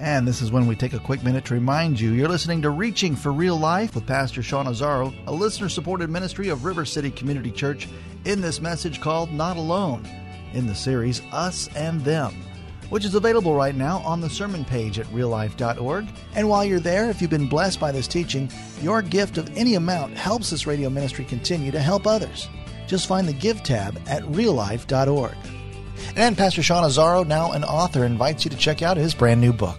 And 0.00 0.26
this 0.26 0.42
is 0.42 0.50
when 0.50 0.66
we 0.66 0.74
take 0.74 0.92
a 0.92 0.98
quick 0.98 1.22
minute 1.22 1.44
to 1.46 1.54
remind 1.54 2.00
you 2.00 2.10
you're 2.10 2.28
listening 2.28 2.60
to 2.62 2.70
Reaching 2.70 3.14
for 3.14 3.32
Real 3.32 3.58
Life 3.58 3.94
with 3.94 4.06
Pastor 4.06 4.42
Sean 4.42 4.66
Azzaro, 4.66 5.14
a 5.26 5.32
listener 5.32 5.68
supported 5.68 6.10
ministry 6.10 6.48
of 6.48 6.64
River 6.64 6.84
City 6.84 7.10
Community 7.10 7.50
Church, 7.50 7.88
in 8.24 8.40
this 8.40 8.60
message 8.60 9.00
called 9.00 9.30
Not 9.32 9.56
Alone, 9.56 10.06
in 10.52 10.66
the 10.66 10.74
series 10.74 11.22
Us 11.32 11.68
and 11.76 12.00
Them, 12.02 12.34
which 12.90 13.04
is 13.04 13.14
available 13.14 13.54
right 13.54 13.74
now 13.74 13.98
on 13.98 14.20
the 14.20 14.28
sermon 14.28 14.64
page 14.64 14.98
at 14.98 15.06
reallife.org. 15.06 16.08
And 16.34 16.48
while 16.48 16.64
you're 16.64 16.80
there, 16.80 17.08
if 17.08 17.22
you've 17.22 17.30
been 17.30 17.48
blessed 17.48 17.78
by 17.78 17.92
this 17.92 18.08
teaching, 18.08 18.50
your 18.82 19.00
gift 19.00 19.38
of 19.38 19.56
any 19.56 19.74
amount 19.74 20.16
helps 20.16 20.50
this 20.50 20.66
radio 20.66 20.90
ministry 20.90 21.24
continue 21.24 21.70
to 21.70 21.80
help 21.80 22.06
others. 22.06 22.48
Just 22.86 23.06
find 23.06 23.28
the 23.28 23.32
Give 23.32 23.62
tab 23.62 24.00
at 24.06 24.22
reallife.org. 24.24 25.36
And 26.16 26.36
Pastor 26.36 26.62
Sean 26.62 26.84
Azzaro, 26.84 27.26
now 27.26 27.52
an 27.52 27.64
author, 27.64 28.04
invites 28.04 28.44
you 28.44 28.50
to 28.50 28.56
check 28.56 28.82
out 28.82 28.96
his 28.96 29.14
brand 29.14 29.40
new 29.40 29.52
book. 29.52 29.78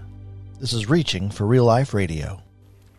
This 0.61 0.73
is 0.73 0.87
Reaching 0.87 1.31
for 1.31 1.47
Real 1.47 1.65
Life 1.65 1.91
Radio. 1.91 2.43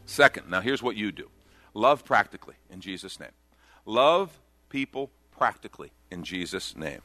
Second, 0.05 0.51
now 0.51 0.61
here's 0.61 0.83
what 0.83 0.97
you 0.97 1.13
do 1.13 1.29
love 1.75 2.05
practically 2.05 2.57
in 2.69 2.81
Jesus' 2.81 3.21
name. 3.21 3.31
Love 3.87 4.37
people 4.69 5.13
practically 5.31 5.93
in 6.11 6.25
Jesus' 6.25 6.77
name. 6.77 7.03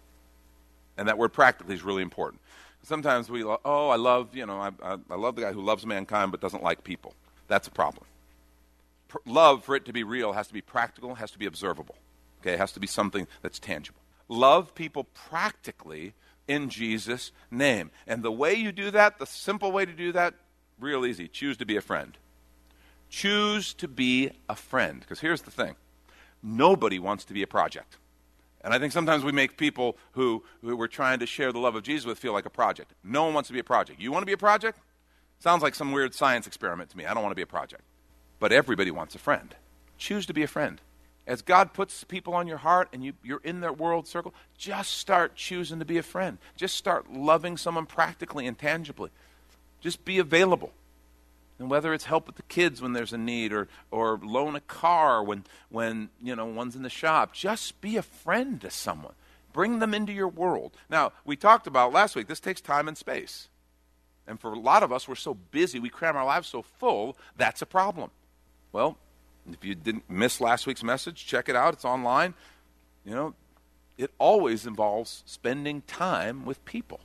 And 0.97 1.07
that 1.07 1.19
word 1.19 1.31
practically 1.31 1.75
is 1.75 1.83
really 1.83 2.01
important. 2.01 2.41
Sometimes 2.81 3.29
we, 3.29 3.43
oh, 3.43 3.89
I 3.89 3.97
love, 3.97 4.35
you 4.35 4.47
know, 4.47 4.59
I, 4.59 4.71
I, 4.81 4.97
I 5.11 5.15
love 5.15 5.35
the 5.35 5.43
guy 5.43 5.51
who 5.51 5.61
loves 5.61 5.85
mankind 5.85 6.31
but 6.31 6.41
doesn't 6.41 6.63
like 6.63 6.83
people. 6.83 7.13
That's 7.47 7.67
a 7.67 7.71
problem. 7.71 8.05
Pr- 9.09 9.17
love, 9.27 9.63
for 9.63 9.75
it 9.75 9.85
to 9.85 9.93
be 9.93 10.03
real, 10.03 10.33
has 10.33 10.47
to 10.47 10.53
be 10.55 10.61
practical, 10.61 11.13
has 11.13 11.29
to 11.29 11.37
be 11.37 11.45
observable. 11.45 11.97
Okay, 12.41 12.53
it 12.53 12.59
has 12.59 12.71
to 12.71 12.79
be 12.79 12.87
something 12.87 13.27
that's 13.43 13.59
tangible. 13.59 14.01
Love 14.27 14.73
people 14.73 15.03
practically 15.03 16.15
in 16.47 16.69
Jesus' 16.69 17.31
name. 17.51 17.91
And 18.07 18.23
the 18.23 18.31
way 18.31 18.55
you 18.55 18.71
do 18.71 18.89
that, 18.89 19.19
the 19.19 19.27
simple 19.27 19.71
way 19.71 19.85
to 19.85 19.93
do 19.93 20.11
that, 20.13 20.33
real 20.79 21.05
easy. 21.05 21.27
Choose 21.27 21.57
to 21.57 21.65
be 21.65 21.75
a 21.75 21.81
friend. 21.81 22.17
Choose 23.09 23.73
to 23.75 23.87
be 23.87 24.31
a 24.49 24.55
friend. 24.55 24.99
Because 24.99 25.19
here's 25.19 25.41
the 25.41 25.51
thing 25.51 25.75
nobody 26.43 26.99
wants 26.99 27.25
to 27.25 27.33
be 27.33 27.41
a 27.41 27.47
project. 27.47 27.97
And 28.61 28.73
I 28.73 28.79
think 28.79 28.91
sometimes 28.91 29.23
we 29.23 29.31
make 29.31 29.57
people 29.57 29.97
who, 30.13 30.43
who 30.61 30.75
we're 30.75 30.87
trying 30.87 31.19
to 31.19 31.25
share 31.25 31.51
the 31.51 31.59
love 31.59 31.75
of 31.75 31.83
Jesus 31.83 32.05
with 32.05 32.19
feel 32.19 32.33
like 32.33 32.45
a 32.45 32.49
project. 32.49 32.93
No 33.03 33.23
one 33.23 33.33
wants 33.33 33.47
to 33.47 33.53
be 33.53 33.59
a 33.59 33.63
project. 33.63 34.01
You 34.01 34.11
want 34.11 34.23
to 34.23 34.25
be 34.25 34.33
a 34.33 34.37
project? 34.37 34.79
Sounds 35.39 35.61
like 35.61 35.75
some 35.75 35.91
weird 35.91 36.13
science 36.13 36.47
experiment 36.47 36.89
to 36.89 36.97
me. 36.97 37.05
I 37.05 37.13
don't 37.13 37.23
want 37.23 37.31
to 37.31 37.35
be 37.37 37.43
a 37.43 37.47
project. 37.47 37.83
But 38.39 38.51
everybody 38.51 38.91
wants 38.91 39.15
a 39.15 39.19
friend. 39.19 39.55
Choose 39.97 40.25
to 40.25 40.33
be 40.33 40.43
a 40.43 40.47
friend. 40.47 40.81
As 41.27 41.41
God 41.41 41.73
puts 41.73 42.03
people 42.03 42.33
on 42.33 42.47
your 42.47 42.57
heart 42.57 42.89
and 42.93 43.03
you, 43.03 43.13
you're 43.21 43.41
in 43.43 43.59
their 43.59 43.73
world 43.73 44.07
circle, 44.07 44.33
just 44.57 44.97
start 44.97 45.35
choosing 45.35 45.79
to 45.79 45.85
be 45.85 45.97
a 45.97 46.03
friend. 46.03 46.37
Just 46.55 46.75
start 46.75 47.11
loving 47.11 47.57
someone 47.57 47.85
practically 47.85 48.47
and 48.47 48.57
tangibly. 48.57 49.11
Just 49.81 50.05
be 50.05 50.19
available. 50.19 50.71
And 51.59 51.69
whether 51.69 51.93
it's 51.93 52.05
help 52.05 52.27
with 52.27 52.35
the 52.35 52.43
kids 52.43 52.81
when 52.81 52.93
there's 52.93 53.13
a 53.13 53.17
need 53.17 53.51
or, 53.51 53.67
or 53.89 54.19
loan 54.21 54.55
a 54.55 54.61
car 54.61 55.23
when, 55.23 55.43
when 55.69 56.09
you 56.21 56.35
know, 56.35 56.45
one's 56.45 56.75
in 56.75 56.83
the 56.83 56.89
shop, 56.89 57.33
just 57.33 57.81
be 57.81 57.97
a 57.97 58.03
friend 58.03 58.61
to 58.61 58.69
someone. 58.69 59.13
Bring 59.53 59.79
them 59.79 59.93
into 59.93 60.13
your 60.13 60.27
world. 60.27 60.77
Now, 60.89 61.13
we 61.25 61.35
talked 61.35 61.65
about 61.65 61.91
last 61.91 62.15
week, 62.15 62.27
this 62.27 62.39
takes 62.39 62.61
time 62.61 62.87
and 62.87 62.95
space. 62.95 63.47
And 64.27 64.39
for 64.39 64.53
a 64.53 64.59
lot 64.59 64.83
of 64.83 64.91
us, 64.91 65.07
we're 65.07 65.15
so 65.15 65.33
busy, 65.33 65.79
we 65.79 65.89
cram 65.89 66.15
our 66.15 66.25
lives 66.25 66.47
so 66.47 66.61
full, 66.61 67.17
that's 67.37 67.61
a 67.61 67.65
problem. 67.65 68.11
Well, 68.71 68.97
if 69.51 69.63
you 69.63 69.73
didn't 69.73 70.09
miss 70.09 70.41
last 70.41 70.67
week's 70.67 70.83
message, 70.83 71.25
check 71.25 71.49
it 71.49 71.55
out. 71.55 71.73
It's 71.73 71.85
online. 71.85 72.33
You 73.05 73.15
know, 73.15 73.33
it 73.97 74.11
always 74.19 74.67
involves 74.67 75.23
spending 75.25 75.81
time 75.87 76.45
with 76.45 76.63
people. 76.65 76.99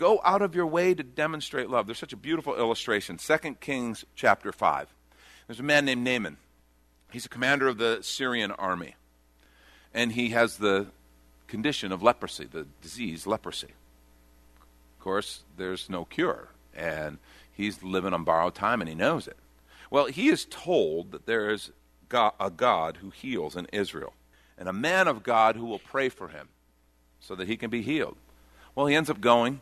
Go 0.00 0.18
out 0.24 0.40
of 0.40 0.54
your 0.54 0.66
way 0.66 0.94
to 0.94 1.02
demonstrate 1.02 1.68
love. 1.68 1.84
There's 1.84 1.98
such 1.98 2.14
a 2.14 2.16
beautiful 2.16 2.56
illustration. 2.56 3.18
2 3.18 3.56
Kings 3.60 4.06
chapter 4.14 4.50
5. 4.50 4.94
There's 5.46 5.60
a 5.60 5.62
man 5.62 5.84
named 5.84 6.02
Naaman. 6.02 6.38
He's 7.12 7.26
a 7.26 7.28
commander 7.28 7.68
of 7.68 7.76
the 7.76 7.98
Syrian 8.00 8.50
army. 8.52 8.96
And 9.92 10.12
he 10.12 10.30
has 10.30 10.56
the 10.56 10.86
condition 11.48 11.92
of 11.92 12.02
leprosy, 12.02 12.46
the 12.46 12.66
disease 12.80 13.26
leprosy. 13.26 13.74
Of 14.96 15.04
course, 15.04 15.42
there's 15.58 15.90
no 15.90 16.06
cure. 16.06 16.48
And 16.74 17.18
he's 17.52 17.82
living 17.82 18.14
on 18.14 18.24
borrowed 18.24 18.54
time 18.54 18.80
and 18.80 18.88
he 18.88 18.94
knows 18.94 19.28
it. 19.28 19.36
Well, 19.90 20.06
he 20.06 20.30
is 20.30 20.46
told 20.46 21.12
that 21.12 21.26
there 21.26 21.50
is 21.50 21.72
a 22.10 22.50
God 22.50 22.96
who 23.02 23.10
heals 23.10 23.54
in 23.54 23.66
Israel 23.70 24.14
and 24.56 24.66
a 24.66 24.72
man 24.72 25.08
of 25.08 25.22
God 25.22 25.56
who 25.56 25.66
will 25.66 25.78
pray 25.78 26.08
for 26.08 26.28
him 26.28 26.48
so 27.20 27.34
that 27.34 27.48
he 27.48 27.58
can 27.58 27.68
be 27.68 27.82
healed. 27.82 28.16
Well, 28.74 28.86
he 28.86 28.94
ends 28.94 29.10
up 29.10 29.20
going, 29.20 29.60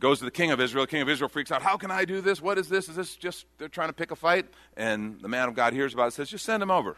goes 0.00 0.18
to 0.18 0.24
the 0.24 0.30
king 0.30 0.50
of 0.50 0.60
Israel. 0.60 0.84
The 0.84 0.90
king 0.90 1.02
of 1.02 1.08
Israel 1.08 1.28
freaks 1.28 1.52
out. 1.52 1.62
How 1.62 1.76
can 1.76 1.90
I 1.90 2.04
do 2.04 2.20
this? 2.20 2.40
What 2.42 2.58
is 2.58 2.68
this? 2.68 2.88
Is 2.88 2.96
this 2.96 3.16
just 3.16 3.46
they're 3.58 3.68
trying 3.68 3.88
to 3.88 3.92
pick 3.92 4.10
a 4.10 4.16
fight? 4.16 4.46
And 4.76 5.20
the 5.20 5.28
man 5.28 5.48
of 5.48 5.54
God 5.54 5.72
hears 5.72 5.94
about 5.94 6.08
it 6.08 6.14
says, 6.14 6.30
just 6.30 6.44
send 6.44 6.62
him 6.62 6.70
over. 6.70 6.96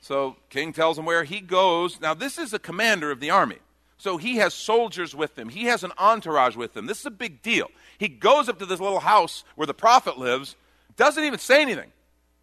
So 0.00 0.36
king 0.48 0.72
tells 0.72 0.98
him 0.98 1.04
where 1.04 1.24
he 1.24 1.40
goes. 1.40 2.00
Now, 2.00 2.14
this 2.14 2.38
is 2.38 2.52
a 2.52 2.58
commander 2.58 3.10
of 3.10 3.20
the 3.20 3.30
army. 3.30 3.58
So 3.98 4.16
he 4.16 4.36
has 4.36 4.54
soldiers 4.54 5.14
with 5.14 5.38
him. 5.38 5.50
He 5.50 5.64
has 5.64 5.84
an 5.84 5.92
entourage 5.98 6.56
with 6.56 6.74
him. 6.74 6.86
This 6.86 7.00
is 7.00 7.06
a 7.06 7.10
big 7.10 7.42
deal. 7.42 7.68
He 7.98 8.08
goes 8.08 8.48
up 8.48 8.58
to 8.60 8.66
this 8.66 8.80
little 8.80 9.00
house 9.00 9.44
where 9.56 9.66
the 9.66 9.74
prophet 9.74 10.16
lives, 10.16 10.56
doesn't 10.96 11.22
even 11.22 11.38
say 11.38 11.60
anything. 11.60 11.92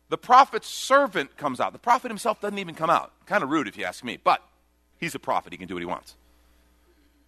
The 0.09 0.19
prophet's 0.19 0.67
servant 0.67 1.35
comes 1.35 1.59
out. 1.59 1.73
The 1.73 1.79
prophet 1.79 2.09
himself 2.09 2.39
doesn't 2.39 2.59
even 2.59 2.75
come 2.75 2.91
out. 2.91 3.11
Kind 3.25 3.43
of 3.43 3.49
rude 3.49 3.67
if 3.67 3.75
you 3.75 3.85
ask 3.85 4.03
me, 4.03 4.19
but 4.23 4.41
he's 4.99 5.15
a 5.15 5.19
prophet. 5.19 5.51
He 5.51 5.57
can 5.57 5.67
do 5.67 5.73
what 5.73 5.81
he 5.81 5.85
wants. 5.87 6.15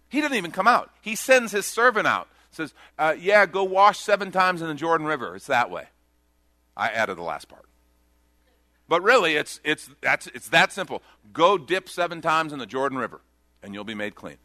He 0.08 0.20
doesn't 0.20 0.36
even 0.36 0.50
come 0.52 0.66
out. 0.66 0.90
He 1.00 1.14
sends 1.14 1.52
his 1.52 1.66
servant 1.66 2.06
out. 2.06 2.28
Says, 2.50 2.74
uh, 2.98 3.14
"Yeah, 3.18 3.46
go 3.46 3.64
wash 3.64 3.98
seven 3.98 4.30
times 4.30 4.62
in 4.62 4.68
the 4.68 4.74
Jordan 4.74 5.06
River. 5.06 5.36
It's 5.36 5.46
that 5.46 5.70
way." 5.70 5.86
I 6.76 6.88
added 6.88 7.16
the 7.16 7.22
last 7.22 7.48
part. 7.48 7.66
But 8.88 9.02
really, 9.02 9.36
it's, 9.36 9.60
it's, 9.62 9.88
that's, 10.00 10.26
it's 10.28 10.48
that 10.48 10.72
simple. 10.72 11.02
Go 11.32 11.58
dip 11.58 11.88
seven 11.88 12.20
times 12.20 12.52
in 12.52 12.58
the 12.58 12.66
Jordan 12.66 12.98
River, 12.98 13.20
and 13.62 13.72
you'll 13.72 13.84
be 13.84 13.94
made 13.94 14.14
clean. 14.14 14.38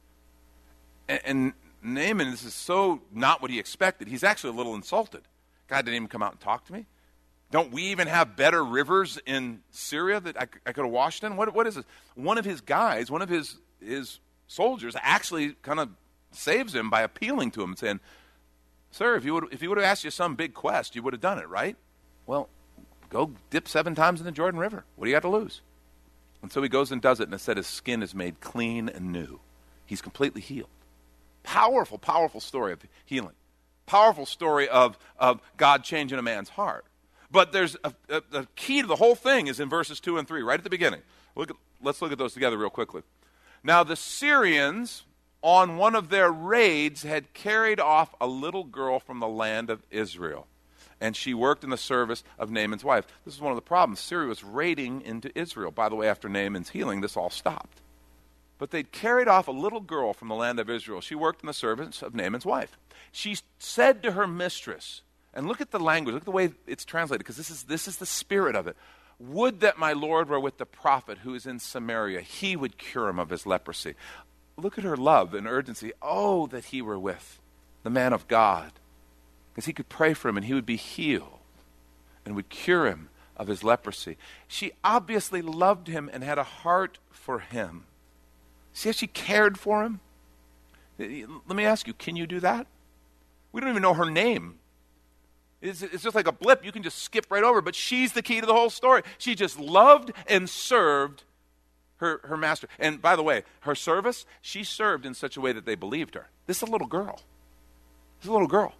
And, 1.07 1.21
and 1.25 1.53
Naaman, 1.81 2.29
this 2.29 2.43
is 2.43 2.53
so 2.53 3.01
not 3.12 3.41
what 3.41 3.50
he 3.50 3.57
expected. 3.57 4.07
He's 4.07 4.24
actually 4.24 4.51
a 4.51 4.57
little 4.57 4.75
insulted. 4.75 5.21
God 5.67 5.85
didn't 5.85 5.95
even 5.95 6.07
come 6.07 6.21
out 6.21 6.33
and 6.33 6.39
talk 6.39 6.65
to 6.65 6.74
me. 6.74 6.85
Don't 7.50 7.71
we 7.71 7.83
even 7.83 8.07
have 8.07 8.35
better 8.35 8.63
rivers 8.63 9.17
in 9.25 9.62
Syria 9.71 10.19
that 10.19 10.38
I, 10.38 10.47
I 10.65 10.74
could 10.74 10.83
have 10.83 10.91
washed 10.91 11.24
in? 11.24 11.38
What, 11.38 11.53
what 11.53 11.65
is 11.65 11.75
this? 11.75 11.85
One 12.15 12.38
of 12.38 12.45
his 12.45 12.62
guys, 12.62 13.09
one 13.09 13.21
of 13.21 13.29
his, 13.29 13.57
his 13.79 14.19
soldiers, 14.47 14.95
actually 15.01 15.53
kind 15.62 15.79
of 15.79 15.89
saves 16.38 16.75
him 16.75 16.89
by 16.89 17.01
appealing 17.01 17.51
to 17.51 17.63
him 17.63 17.72
and 17.72 17.80
saying, 17.80 18.00
Sir, 18.92 19.15
if 19.15 19.25
you 19.25 19.34
would, 19.34 19.46
if 19.51 19.62
he 19.62 19.68
would 19.68 19.77
have 19.77 19.86
asked 19.86 20.04
you 20.04 20.12
some 20.12 20.36
big 20.36 20.54
quest, 20.54 20.96
you 20.96 21.04
would 21.04 21.13
have 21.13 21.22
done 21.22 21.39
it, 21.39 21.50
right? 21.50 21.75
Well, 22.25 22.50
Go 23.15 23.32
dip 23.50 23.68
seven 23.68 23.96
times 23.96 24.20
in 24.20 24.25
the 24.25 24.32
Jordan 24.34 24.60
River. 24.60 24.84
What 24.96 25.06
do 25.06 25.10
you 25.10 25.15
got 25.15 25.22
to 25.22 25.30
lose? 25.30 25.62
And 26.42 26.51
so 26.51 26.62
he 26.62 26.70
goes 26.70 26.92
and 26.92 27.01
does 27.01 27.20
it, 27.20 27.30
and 27.30 27.39
said 27.39 27.58
his 27.58 27.65
skin 27.65 28.04
is 28.04 28.13
made 28.13 28.39
clean 28.42 28.89
and 28.89 29.12
new. 29.12 29.39
He's 29.86 30.01
completely 30.01 30.42
healed. 30.42 30.70
Powerful, 31.44 31.98
powerful 31.98 32.42
story 32.42 32.74
of 32.74 32.80
healing. 33.06 33.36
Powerful 33.86 34.25
story 34.25 34.68
of, 34.68 34.98
of 35.18 35.39
God 35.58 35.84
changing 35.84 36.20
a 36.20 36.22
man's 36.22 36.50
heart. 36.50 36.86
But 37.32 37.51
there's 37.51 37.77
a, 37.84 37.94
a, 38.10 38.22
a 38.34 38.48
key 38.56 38.82
to 38.82 38.88
the 38.88 38.96
whole 38.96 39.15
thing 39.15 39.48
is 39.48 39.60
in 39.60 39.70
verses 39.70 40.00
2 40.00 40.18
and 40.18 40.27
3, 40.27 40.42
right 40.42 40.60
at 40.60 40.63
the 40.63 40.70
beginning. 40.70 41.01
Look 41.36 41.51
at, 41.51 41.56
let's 41.82 42.01
look 42.01 42.12
at 42.12 42.18
those 42.18 42.34
together 42.34 42.58
real 42.58 42.70
quickly. 42.70 43.04
Now, 43.63 43.84
the 43.84 43.96
Syrians, 43.96 45.04
on 45.45 45.77
one 45.77 45.93
of 45.93 46.09
their 46.09 46.31
raids, 46.31 47.03
had 47.03 47.31
carried 47.33 47.79
off 47.79 48.15
a 48.19 48.25
little 48.25 48.63
girl 48.63 48.99
from 48.99 49.19
the 49.19 49.27
land 49.27 49.69
of 49.69 49.83
Israel 49.91 50.47
and 51.01 51.15
she 51.15 51.33
worked 51.33 51.63
in 51.63 51.69
the 51.69 51.77
service 51.77 52.23
of 52.39 52.49
Naaman's 52.49 52.83
wife. 52.83 53.05
This 53.25 53.35
is 53.35 53.41
one 53.41 53.51
of 53.51 53.57
the 53.57 53.61
problems. 53.61 53.99
Syria 53.99 54.27
was 54.27 54.43
raiding 54.43 55.01
into 55.01 55.37
Israel. 55.37 55.69
By 55.69 55.89
the 55.89 55.95
way, 55.95 56.07
after 56.07 56.29
Naaman's 56.29 56.69
healing, 56.69 57.01
this 57.01 57.17
all 57.17 57.29
stopped. 57.29 57.81
But 58.57 58.71
they'd 58.71 58.91
carried 58.91 59.27
off 59.27 59.47
a 59.47 59.51
little 59.51 59.81
girl 59.81 60.13
from 60.13 60.29
the 60.29 60.35
land 60.35 60.59
of 60.59 60.69
Israel. 60.69 61.01
She 61.01 61.13
worked 61.13 61.41
in 61.43 61.47
the 61.47 61.53
service 61.53 62.01
of 62.01 62.15
Naaman's 62.15 62.45
wife. 62.45 62.77
She 63.11 63.37
said 63.59 64.01
to 64.03 64.13
her 64.13 64.25
mistress, 64.25 65.01
and 65.33 65.47
look 65.47 65.59
at 65.59 65.71
the 65.71 65.79
language, 65.79 66.13
look 66.13 66.21
at 66.23 66.25
the 66.25 66.31
way 66.31 66.51
it's 66.65 66.85
translated, 66.85 67.19
because 67.19 67.37
this 67.37 67.49
is, 67.49 67.63
this 67.63 67.87
is 67.87 67.97
the 67.97 68.05
spirit 68.05 68.55
of 68.55 68.67
it. 68.67 68.77
Would 69.19 69.59
that 69.61 69.77
my 69.77 69.93
Lord 69.93 70.29
were 70.29 70.39
with 70.39 70.57
the 70.57 70.65
prophet 70.65 71.19
who 71.19 71.35
is 71.35 71.45
in 71.45 71.59
Samaria. 71.59 72.21
He 72.21 72.55
would 72.55 72.77
cure 72.77 73.09
him 73.09 73.19
of 73.19 73.29
his 73.29 73.45
leprosy. 73.45 73.95
Look 74.57 74.77
at 74.77 74.83
her 74.83 74.97
love 74.97 75.33
and 75.33 75.47
urgency. 75.47 75.91
Oh, 76.01 76.47
that 76.47 76.65
he 76.65 76.81
were 76.81 77.00
with 77.00 77.39
the 77.83 77.89
man 77.89 78.13
of 78.13 78.27
God 78.27 78.71
because 79.53 79.65
he 79.65 79.74
could 79.74 79.89
pray 79.89 80.13
for 80.13 80.29
him 80.29 80.38
and 80.38 80.45
he 80.45 80.53
would 80.53 80.65
be 80.65 80.75
healed 80.75 81.39
and 82.25 82.35
would 82.35 82.50
cure 82.50 82.88
him 82.88 83.09
of 83.38 83.47
his 83.47 83.63
leprosy. 83.63 84.17
She 84.47 84.71
obviously 84.83 85.41
loved 85.41 85.88
him 85.88 86.09
and 86.12 86.24
had 86.24 86.38
a 86.38 86.43
heart 86.43 87.00
for 87.12 87.39
him. 87.39 87.85
See 88.74 88.89
how 88.89 88.93
she 88.93 89.07
cared 89.07 89.57
for 89.57 89.83
him? 89.83 90.00
Let 90.97 91.55
me 91.55 91.65
ask 91.65 91.88
you, 91.88 91.93
can 91.93 92.15
you 92.15 92.25
do 92.25 92.39
that? 92.39 92.67
We 93.51 93.62
don't 93.62 93.69
even 93.69 93.82
know 93.82 93.93
her 93.93 94.10
name. 94.10 94.60
It's, 95.62 95.82
it's, 95.82 96.03
just 96.03 96.15
like 96.15 96.27
a 96.27 96.32
blip. 96.32 96.63
You 96.63 96.71
can 96.71 96.84
just 96.84 96.99
skip 96.99 97.25
right 97.30 97.43
over. 97.43 97.62
But 97.62 97.75
she's 97.75 98.13
the 98.13 98.21
key 98.21 98.39
to 98.39 98.45
the 98.45 98.53
whole 98.53 98.69
story. 98.69 99.01
She 99.17 99.36
just 99.36 99.60
loved 99.60 100.12
and 100.27 100.49
served 100.49 101.23
her, 102.06 102.28
her 102.28 102.38
master. 102.38 102.68
And 102.80 103.02
by 103.02 103.15
the 103.15 103.24
way, 103.24 103.44
her 103.62 103.76
service, 103.76 104.26
she 104.41 104.63
served 104.63 105.06
in 105.06 105.13
such 105.13 105.38
a 105.38 105.41
way 105.41 105.52
that 105.52 105.65
they 105.65 105.76
believed 105.76 106.15
her. 106.15 106.28
This 106.46 106.58
is 106.58 106.63
a 106.63 106.72
little 106.72 106.88
girl. 106.88 107.22
This 108.20 108.26
is 108.26 108.30
a 108.30 108.34
little 108.34 108.48
girl. 108.48 108.74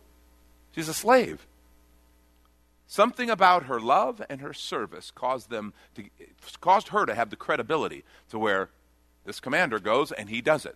She's 0.74 0.90
a 0.90 0.94
slave. 0.94 1.46
Something 2.88 3.30
about 3.30 3.64
her 3.64 3.80
love 3.80 4.22
and 4.30 4.42
her 4.42 4.54
service 4.54 5.12
caused 5.12 5.50
them 5.50 5.74
to 5.96 6.04
caused 6.62 6.90
her 6.90 7.06
to 7.06 7.16
have 7.16 7.30
the 7.30 7.36
credibility 7.36 8.04
to 8.30 8.38
where 8.38 8.70
this 9.26 9.40
commander 9.40 9.80
goes 9.80 10.12
and 10.12 10.30
he 10.30 10.42
does 10.42 10.66
it. 10.66 10.76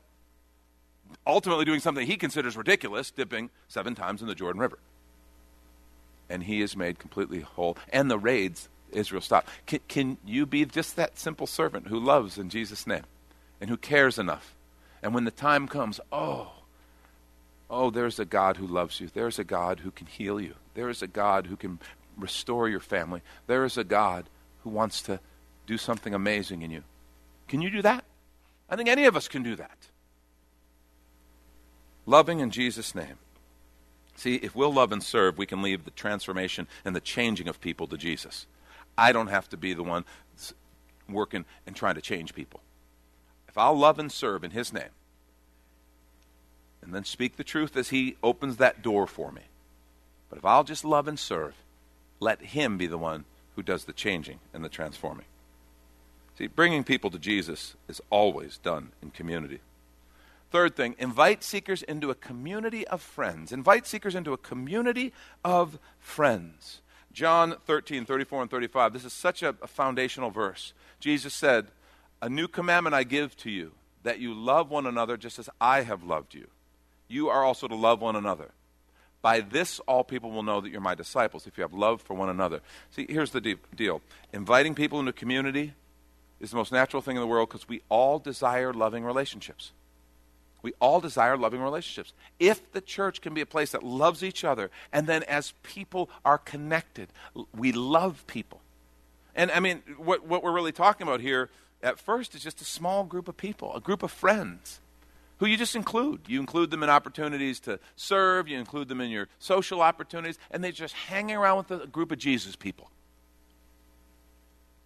Ultimately 1.25 1.65
doing 1.65 1.79
something 1.79 2.07
he 2.07 2.17
considers 2.17 2.57
ridiculous, 2.57 3.11
dipping 3.11 3.49
seven 3.67 3.93
times 3.93 4.21
in 4.21 4.27
the 4.27 4.35
Jordan 4.35 4.59
River. 4.59 4.79
And 6.29 6.43
he 6.43 6.61
is 6.61 6.75
made 6.75 6.99
completely 6.99 7.41
whole. 7.41 7.77
And 7.91 8.09
the 8.09 8.19
raids, 8.19 8.69
Israel 8.93 9.21
stop. 9.21 9.47
Can, 9.65 9.79
can 9.87 10.17
you 10.25 10.45
be 10.45 10.65
just 10.65 10.95
that 10.95 11.17
simple 11.17 11.47
servant 11.47 11.87
who 11.87 11.99
loves 11.99 12.37
in 12.37 12.49
Jesus' 12.49 12.87
name 12.87 13.03
and 13.59 13.69
who 13.69 13.77
cares 13.77 14.17
enough? 14.17 14.55
And 15.01 15.13
when 15.13 15.23
the 15.23 15.31
time 15.31 15.67
comes, 15.67 15.99
oh, 16.11 16.51
Oh, 17.69 17.91
there's 17.91 18.19
a 18.19 18.25
God 18.25 18.57
who 18.57 18.65
loves 18.65 18.99
you. 18.99 19.09
There's 19.13 19.37
a 19.37 19.43
God 19.43 19.81
who 19.81 19.91
can 19.91 20.07
heal 20.07 20.41
you. 20.41 20.55
There 20.73 20.89
is 20.89 21.01
a 21.01 21.07
God 21.07 21.45
who 21.45 21.55
can 21.55 21.79
restore 22.17 22.67
your 22.67 22.79
family. 22.79 23.21
There 23.47 23.63
is 23.63 23.77
a 23.77 23.83
God 23.83 24.25
who 24.63 24.71
wants 24.71 25.01
to 25.03 25.19
do 25.67 25.77
something 25.77 26.13
amazing 26.13 26.63
in 26.63 26.71
you. 26.71 26.83
Can 27.47 27.61
you 27.61 27.69
do 27.69 27.81
that? 27.83 28.03
I 28.69 28.75
think 28.75 28.89
any 28.89 29.05
of 29.05 29.15
us 29.15 29.27
can 29.27 29.43
do 29.43 29.55
that. 29.55 29.77
Loving 32.05 32.39
in 32.39 32.49
Jesus' 32.49 32.95
name. 32.95 33.17
See, 34.15 34.35
if 34.35 34.55
we'll 34.55 34.73
love 34.73 34.91
and 34.91 35.01
serve, 35.01 35.37
we 35.37 35.45
can 35.45 35.61
leave 35.61 35.85
the 35.85 35.91
transformation 35.91 36.67
and 36.83 36.95
the 36.95 36.99
changing 36.99 37.47
of 37.47 37.61
people 37.61 37.87
to 37.87 37.97
Jesus. 37.97 38.47
I 38.99 39.11
don't 39.11 39.27
have 39.27 39.49
to 39.49 39.57
be 39.57 39.73
the 39.73 39.83
one 39.83 40.05
working 41.07 41.45
and 41.65 41.75
trying 41.75 41.95
to 41.95 42.01
change 42.01 42.35
people. 42.35 42.61
If 43.47 43.57
I'll 43.57 43.77
love 43.77 43.97
and 43.97 44.11
serve 44.11 44.43
in 44.43 44.51
His 44.51 44.71
name, 44.71 44.89
and 46.81 46.93
then 46.93 47.03
speak 47.03 47.35
the 47.35 47.43
truth 47.43 47.75
as 47.75 47.89
He 47.89 48.17
opens 48.23 48.57
that 48.57 48.81
door 48.81 49.07
for 49.07 49.31
me. 49.31 49.41
But 50.29 50.39
if 50.39 50.45
I'll 50.45 50.63
just 50.63 50.85
love 50.85 51.07
and 51.07 51.17
serve, 51.17 51.55
let 52.19 52.41
Him 52.41 52.77
be 52.77 52.87
the 52.87 52.97
one 52.97 53.25
who 53.55 53.63
does 53.63 53.85
the 53.85 53.93
changing 53.93 54.39
and 54.53 54.63
the 54.63 54.69
transforming. 54.69 55.25
See, 56.37 56.47
bringing 56.47 56.83
people 56.83 57.09
to 57.09 57.19
Jesus 57.19 57.75
is 57.87 58.01
always 58.09 58.57
done 58.59 58.91
in 59.01 59.11
community. 59.11 59.59
Third 60.51 60.75
thing, 60.75 60.95
invite 60.97 61.43
seekers 61.43 61.83
into 61.83 62.09
a 62.09 62.15
community 62.15 62.87
of 62.87 63.01
friends. 63.01 63.51
Invite 63.51 63.85
seekers 63.85 64.15
into 64.15 64.33
a 64.33 64.37
community 64.37 65.13
of 65.43 65.77
friends. 65.99 66.81
John 67.19 67.55
13, 67.65 68.05
34 68.05 68.43
and 68.43 68.51
35. 68.51 68.93
This 68.93 69.03
is 69.05 69.13
such 69.13 69.43
a, 69.43 69.49
a 69.61 69.67
foundational 69.67 70.29
verse. 70.29 70.73
Jesus 71.01 71.33
said, 71.33 71.67
A 72.21 72.29
new 72.29 72.47
commandment 72.47 72.93
I 72.93 73.03
give 73.03 73.35
to 73.37 73.51
you, 73.51 73.73
that 74.03 74.19
you 74.19 74.33
love 74.33 74.69
one 74.69 74.85
another 74.85 75.17
just 75.17 75.37
as 75.37 75.49
I 75.59 75.81
have 75.81 76.03
loved 76.03 76.33
you 76.33 76.47
you 77.09 77.27
are 77.27 77.43
also 77.43 77.67
to 77.67 77.75
love 77.75 77.99
one 77.99 78.15
another. 78.15 78.51
By 79.21 79.41
this, 79.41 79.79
all 79.81 80.05
people 80.05 80.31
will 80.31 80.43
know 80.43 80.61
that 80.61 80.69
you're 80.69 80.79
my 80.79 80.95
disciples, 80.95 81.45
if 81.45 81.57
you 81.57 81.63
have 81.63 81.73
love 81.73 82.01
for 82.01 82.13
one 82.13 82.29
another. 82.29 82.61
See, 82.91 83.05
here's 83.09 83.31
the 83.31 83.57
deal 83.75 84.01
inviting 84.31 84.75
people 84.75 84.99
into 85.01 85.11
community 85.11 85.73
is 86.39 86.51
the 86.51 86.55
most 86.55 86.71
natural 86.71 87.01
thing 87.01 87.17
in 87.17 87.21
the 87.21 87.27
world 87.27 87.49
because 87.49 87.67
we 87.67 87.81
all 87.89 88.17
desire 88.19 88.71
loving 88.71 89.03
relationships. 89.03 89.73
We 90.61 90.73
all 90.79 90.99
desire 90.99 91.37
loving 91.37 91.61
relationships. 91.61 92.13
If 92.39 92.71
the 92.71 92.81
church 92.81 93.21
can 93.21 93.33
be 93.33 93.41
a 93.41 93.45
place 93.45 93.71
that 93.71 93.83
loves 93.83 94.23
each 94.23 94.43
other, 94.43 94.69
and 94.91 95.07
then 95.07 95.23
as 95.23 95.53
people 95.63 96.09
are 96.25 96.37
connected, 96.37 97.09
we 97.55 97.71
love 97.71 98.25
people. 98.27 98.61
And 99.35 99.51
I 99.51 99.59
mean, 99.59 99.83
what, 99.97 100.25
what 100.25 100.43
we're 100.43 100.51
really 100.51 100.71
talking 100.71 101.07
about 101.07 101.21
here 101.21 101.49
at 101.81 101.99
first 101.99 102.35
is 102.35 102.43
just 102.43 102.61
a 102.61 102.65
small 102.65 103.03
group 103.03 103.27
of 103.27 103.37
people, 103.37 103.73
a 103.75 103.79
group 103.79 104.03
of 104.03 104.11
friends 104.11 104.81
who 105.37 105.45
you 105.45 105.57
just 105.57 105.75
include. 105.75 106.21
You 106.27 106.39
include 106.39 106.71
them 106.71 106.83
in 106.83 106.89
opportunities 106.89 107.59
to 107.61 107.79
serve, 107.95 108.47
you 108.47 108.57
include 108.57 108.89
them 108.89 109.01
in 109.01 109.09
your 109.09 109.29
social 109.39 109.81
opportunities, 109.81 110.37
and 110.51 110.63
they're 110.63 110.71
just 110.71 110.93
hanging 110.93 111.35
around 111.35 111.69
with 111.69 111.83
a 111.83 111.87
group 111.87 112.11
of 112.11 112.17
Jesus 112.17 112.55
people. 112.55 112.89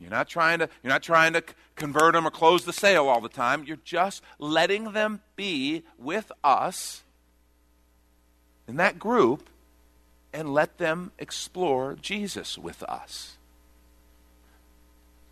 You're 0.03 0.11
not 0.11 0.27
trying 0.27 0.59
to 0.59 0.67
you're 0.83 0.91
not 0.91 1.01
trying 1.01 1.31
to 1.31 1.41
convert 1.77 2.13
them 2.13 2.27
or 2.27 2.29
close 2.29 2.65
the 2.65 2.73
sale 2.73 3.07
all 3.07 3.21
the 3.21 3.29
time. 3.29 3.63
You're 3.63 3.77
just 3.85 4.21
letting 4.37 4.91
them 4.91 5.21
be 5.37 5.83
with 5.97 6.29
us 6.43 7.03
in 8.67 8.75
that 8.75 8.99
group 8.99 9.49
and 10.33 10.53
let 10.53 10.77
them 10.77 11.11
explore 11.17 11.95
Jesus 12.01 12.57
with 12.57 12.83
us. 12.83 13.37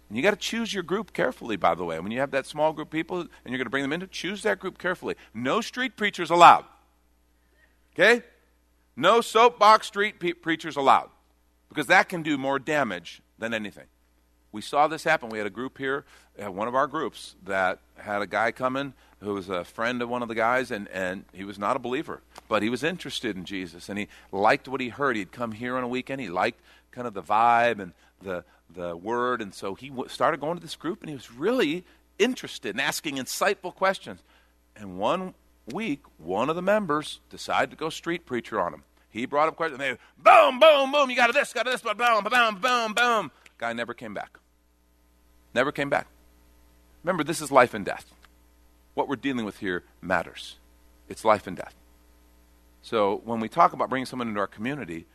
And 0.08 0.16
you 0.16 0.24
got 0.24 0.32
to 0.32 0.38
choose 0.38 0.74
your 0.74 0.84
group 0.84 1.12
carefully, 1.12 1.58
by 1.58 1.76
the 1.76 1.84
way. 1.84 2.00
When 2.00 2.14
you 2.14 2.22
have 2.22 2.32
that 2.32 2.46
small 2.46 2.72
group 2.72 2.88
of 2.88 2.92
people 2.92 3.20
and 3.20 3.30
you're 3.46 3.58
going 3.58 3.66
to 3.66 3.70
bring 3.70 3.84
them 3.84 3.92
into, 3.92 4.08
choose 4.08 4.44
that 4.44 4.60
group 4.60 4.78
carefully. 4.78 5.16
No 5.34 5.60
street 5.60 5.98
preachers 5.98 6.30
allowed. 6.30 6.64
Okay? 7.94 8.24
No 8.96 9.20
soapbox 9.20 9.88
street 9.88 10.20
pe- 10.20 10.32
preachers 10.32 10.78
allowed 10.78 11.10
because 11.68 11.88
that 11.88 12.08
can 12.08 12.24
do 12.24 12.38
more 12.38 12.58
damage 12.58 13.22
than 13.38 13.54
anything. 13.54 13.88
We 14.52 14.62
saw 14.62 14.88
this 14.88 15.04
happen. 15.04 15.30
We 15.30 15.38
had 15.38 15.48
a 15.48 15.52
group 15.52 15.78
here, 15.78 16.04
uh, 16.44 16.52
one 16.52 16.68
of 16.68 16.76
our 16.76 16.88
groups, 16.88 17.36
that 17.46 17.80
had 17.98 18.22
a 18.22 18.28
guy 18.28 18.52
come 18.52 18.76
in 18.76 18.94
who 19.22 19.34
was 19.34 19.50
a 19.50 19.64
friend 19.64 20.02
of 20.02 20.10
one 20.10 20.22
of 20.22 20.28
the 20.28 20.36
guys, 20.36 20.72
and, 20.72 20.88
and 20.90 21.26
he 21.32 21.44
was 21.44 21.60
not 21.60 21.76
a 21.76 21.80
believer, 21.80 22.22
but 22.48 22.64
he 22.64 22.70
was 22.70 22.84
interested 22.84 23.38
in 23.38 23.46
Jesus, 23.46 23.88
and 23.88 23.98
he 24.00 24.08
liked 24.32 24.68
what 24.68 24.82
he 24.82 24.90
heard. 24.90 25.16
He'd 25.16 25.32
come 25.32 25.52
here 25.52 25.78
on 25.78 25.84
a 25.84 25.88
weekend. 25.88 26.20
He 26.20 26.30
liked 26.30 26.60
kind 26.92 27.08
of 27.08 27.14
the 27.14 27.22
vibe 27.22 27.80
and 27.80 27.94
the, 28.22 28.44
the 28.74 28.98
word, 28.98 29.42
and 29.42 29.54
so 29.54 29.76
he 29.76 29.90
w- 29.90 30.10
started 30.10 30.40
going 30.40 30.58
to 30.58 30.62
this 30.62 30.76
group, 30.76 31.02
and 31.02 31.10
he 31.10 31.16
was 31.16 31.32
really 31.32 31.86
interested 32.20 32.76
in 32.76 32.80
asking 32.80 33.16
insightful 33.18 33.74
questions. 33.74 34.22
And 34.76 34.98
one 34.98 35.34
week, 35.72 36.02
one 36.18 36.50
of 36.50 36.56
the 36.56 36.62
members 36.62 37.20
decided 37.30 37.70
to 37.72 37.78
go 37.78 37.90
street 37.90 38.26
preacher 38.26 38.60
on 38.60 38.74
him. 38.74 38.84
He 39.12 39.26
brought 39.28 39.48
up 39.48 39.56
questions, 39.56 39.80
and 39.80 39.98
they, 39.98 40.02
boom, 40.18 40.60
boom, 40.60 40.92
boom, 40.92 41.10
you 41.10 41.16
got 41.16 41.32
this, 41.32 41.54
got 41.54 41.66
this, 41.66 41.82
boom, 41.82 41.96
boom, 41.96 42.24
boom, 42.24 42.56
boom, 42.60 42.94
boom. 42.94 43.32
Guy 43.58 43.74
never 43.74 43.94
came 43.94 44.16
back. 44.16 44.41
Never 45.54 45.72
came 45.72 45.90
back. 45.90 46.08
Remember, 47.04 47.24
this 47.24 47.42
is 47.42 47.52
life 47.52 47.74
and 47.74 47.86
death. 47.86 48.14
What 48.94 49.08
we're 49.08 49.16
dealing 49.16 49.46
with 49.46 49.60
here 49.60 49.84
matters. 50.02 50.58
It's 51.10 51.26
life 51.26 51.48
and 51.48 51.58
death. 51.58 51.76
So 52.82 53.22
when 53.26 53.40
we 53.40 53.50
talk 53.50 53.74
about 53.74 53.90
bringing 53.90 54.06
someone 54.06 54.28
into 54.28 54.40
our 54.40 54.48
community, 54.48 55.06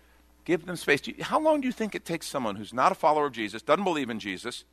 give 0.44 0.66
them 0.66 0.77
space. 0.77 1.01
How 1.20 1.40
long 1.40 1.61
do 1.61 1.66
you 1.66 1.72
think 1.72 1.94
it 1.94 2.05
takes 2.05 2.27
someone 2.27 2.57
who's 2.57 2.72
not 2.72 2.92
a 2.92 2.94
follower 2.94 3.27
of 3.27 3.33
Jesus, 3.33 3.62
doesn't 3.62 3.85
believe 3.85 4.11
in 4.11 4.18
Jesus, 4.18 4.64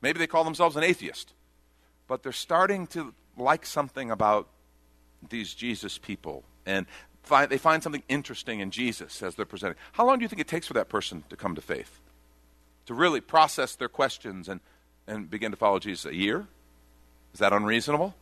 maybe 0.00 0.18
they 0.18 0.26
call 0.26 0.44
themselves 0.44 0.76
an 0.76 0.84
atheist, 0.84 1.32
but 2.08 2.22
they're 2.22 2.32
starting 2.32 2.86
to 2.88 3.14
like 3.36 3.66
something 3.66 4.10
about 4.10 4.48
these 5.28 5.54
Jesus 5.54 5.98
people 5.98 6.44
and 6.66 6.86
find, 7.22 7.50
they 7.50 7.58
find 7.58 7.82
something 7.82 8.02
interesting 8.08 8.60
in 8.60 8.70
Jesus 8.70 9.22
as 9.22 9.34
they're 9.34 9.46
presenting. 9.46 9.78
How 9.92 10.06
long 10.06 10.18
do 10.18 10.22
you 10.22 10.28
think 10.28 10.40
it 10.40 10.48
takes 10.48 10.66
for 10.66 10.74
that 10.74 10.88
person 10.88 11.24
to 11.30 11.36
come 11.36 11.54
to 11.54 11.60
faith? 11.60 12.00
To 12.86 12.94
really 12.94 13.20
process 13.20 13.74
their 13.74 13.88
questions 13.88 14.48
and, 14.48 14.60
and 15.06 15.30
begin 15.30 15.50
to 15.50 15.56
follow 15.56 15.78
Jesus? 15.78 16.06
A 16.06 16.14
year? 16.14 16.46
Is 17.32 17.40
that 17.40 17.52
unreasonable? 17.52 18.14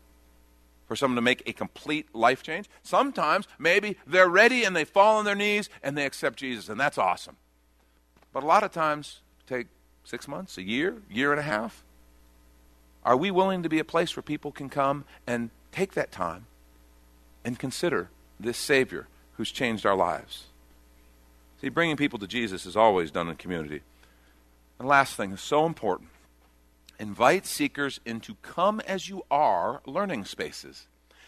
For 0.86 0.96
someone 0.96 1.16
to 1.16 1.22
make 1.22 1.42
a 1.46 1.52
complete 1.52 2.14
life 2.14 2.42
change? 2.42 2.68
Sometimes 2.82 3.46
maybe 3.58 3.96
they're 4.06 4.28
ready 4.28 4.64
and 4.64 4.74
they 4.74 4.84
fall 4.84 5.18
on 5.18 5.24
their 5.24 5.34
knees 5.34 5.68
and 5.82 5.96
they 5.96 6.04
accept 6.04 6.38
Jesus, 6.38 6.68
and 6.68 6.80
that's 6.80 6.98
awesome. 6.98 7.36
But 8.32 8.42
a 8.42 8.46
lot 8.46 8.62
of 8.62 8.72
times, 8.72 9.20
take 9.46 9.66
six 10.04 10.26
months, 10.26 10.56
a 10.58 10.62
year, 10.62 10.96
year 11.10 11.30
and 11.30 11.40
a 11.40 11.44
half. 11.44 11.84
Are 13.04 13.16
we 13.16 13.30
willing 13.30 13.62
to 13.62 13.68
be 13.68 13.78
a 13.78 13.84
place 13.84 14.16
where 14.16 14.22
people 14.22 14.52
can 14.52 14.68
come 14.68 15.04
and 15.26 15.50
take 15.70 15.92
that 15.94 16.12
time 16.12 16.46
and 17.44 17.58
consider 17.58 18.08
this 18.38 18.56
Savior 18.56 19.08
who's 19.34 19.50
changed 19.50 19.84
our 19.84 19.96
lives? 19.96 20.44
See, 21.60 21.68
bringing 21.68 21.96
people 21.96 22.18
to 22.18 22.26
Jesus 22.26 22.66
is 22.66 22.76
always 22.76 23.10
done 23.10 23.28
in 23.28 23.36
community. 23.36 23.82
And 24.78 24.88
last 24.88 25.16
thing 25.16 25.32
is 25.32 25.40
so 25.40 25.66
important 25.66 26.10
invite 27.02 27.44
seekers 27.44 27.98
into 28.06 28.36
come 28.36 28.80
as 28.86 29.08
you 29.08 29.24
are 29.28 29.82
learning 29.84 30.24
spaces. 30.24 30.86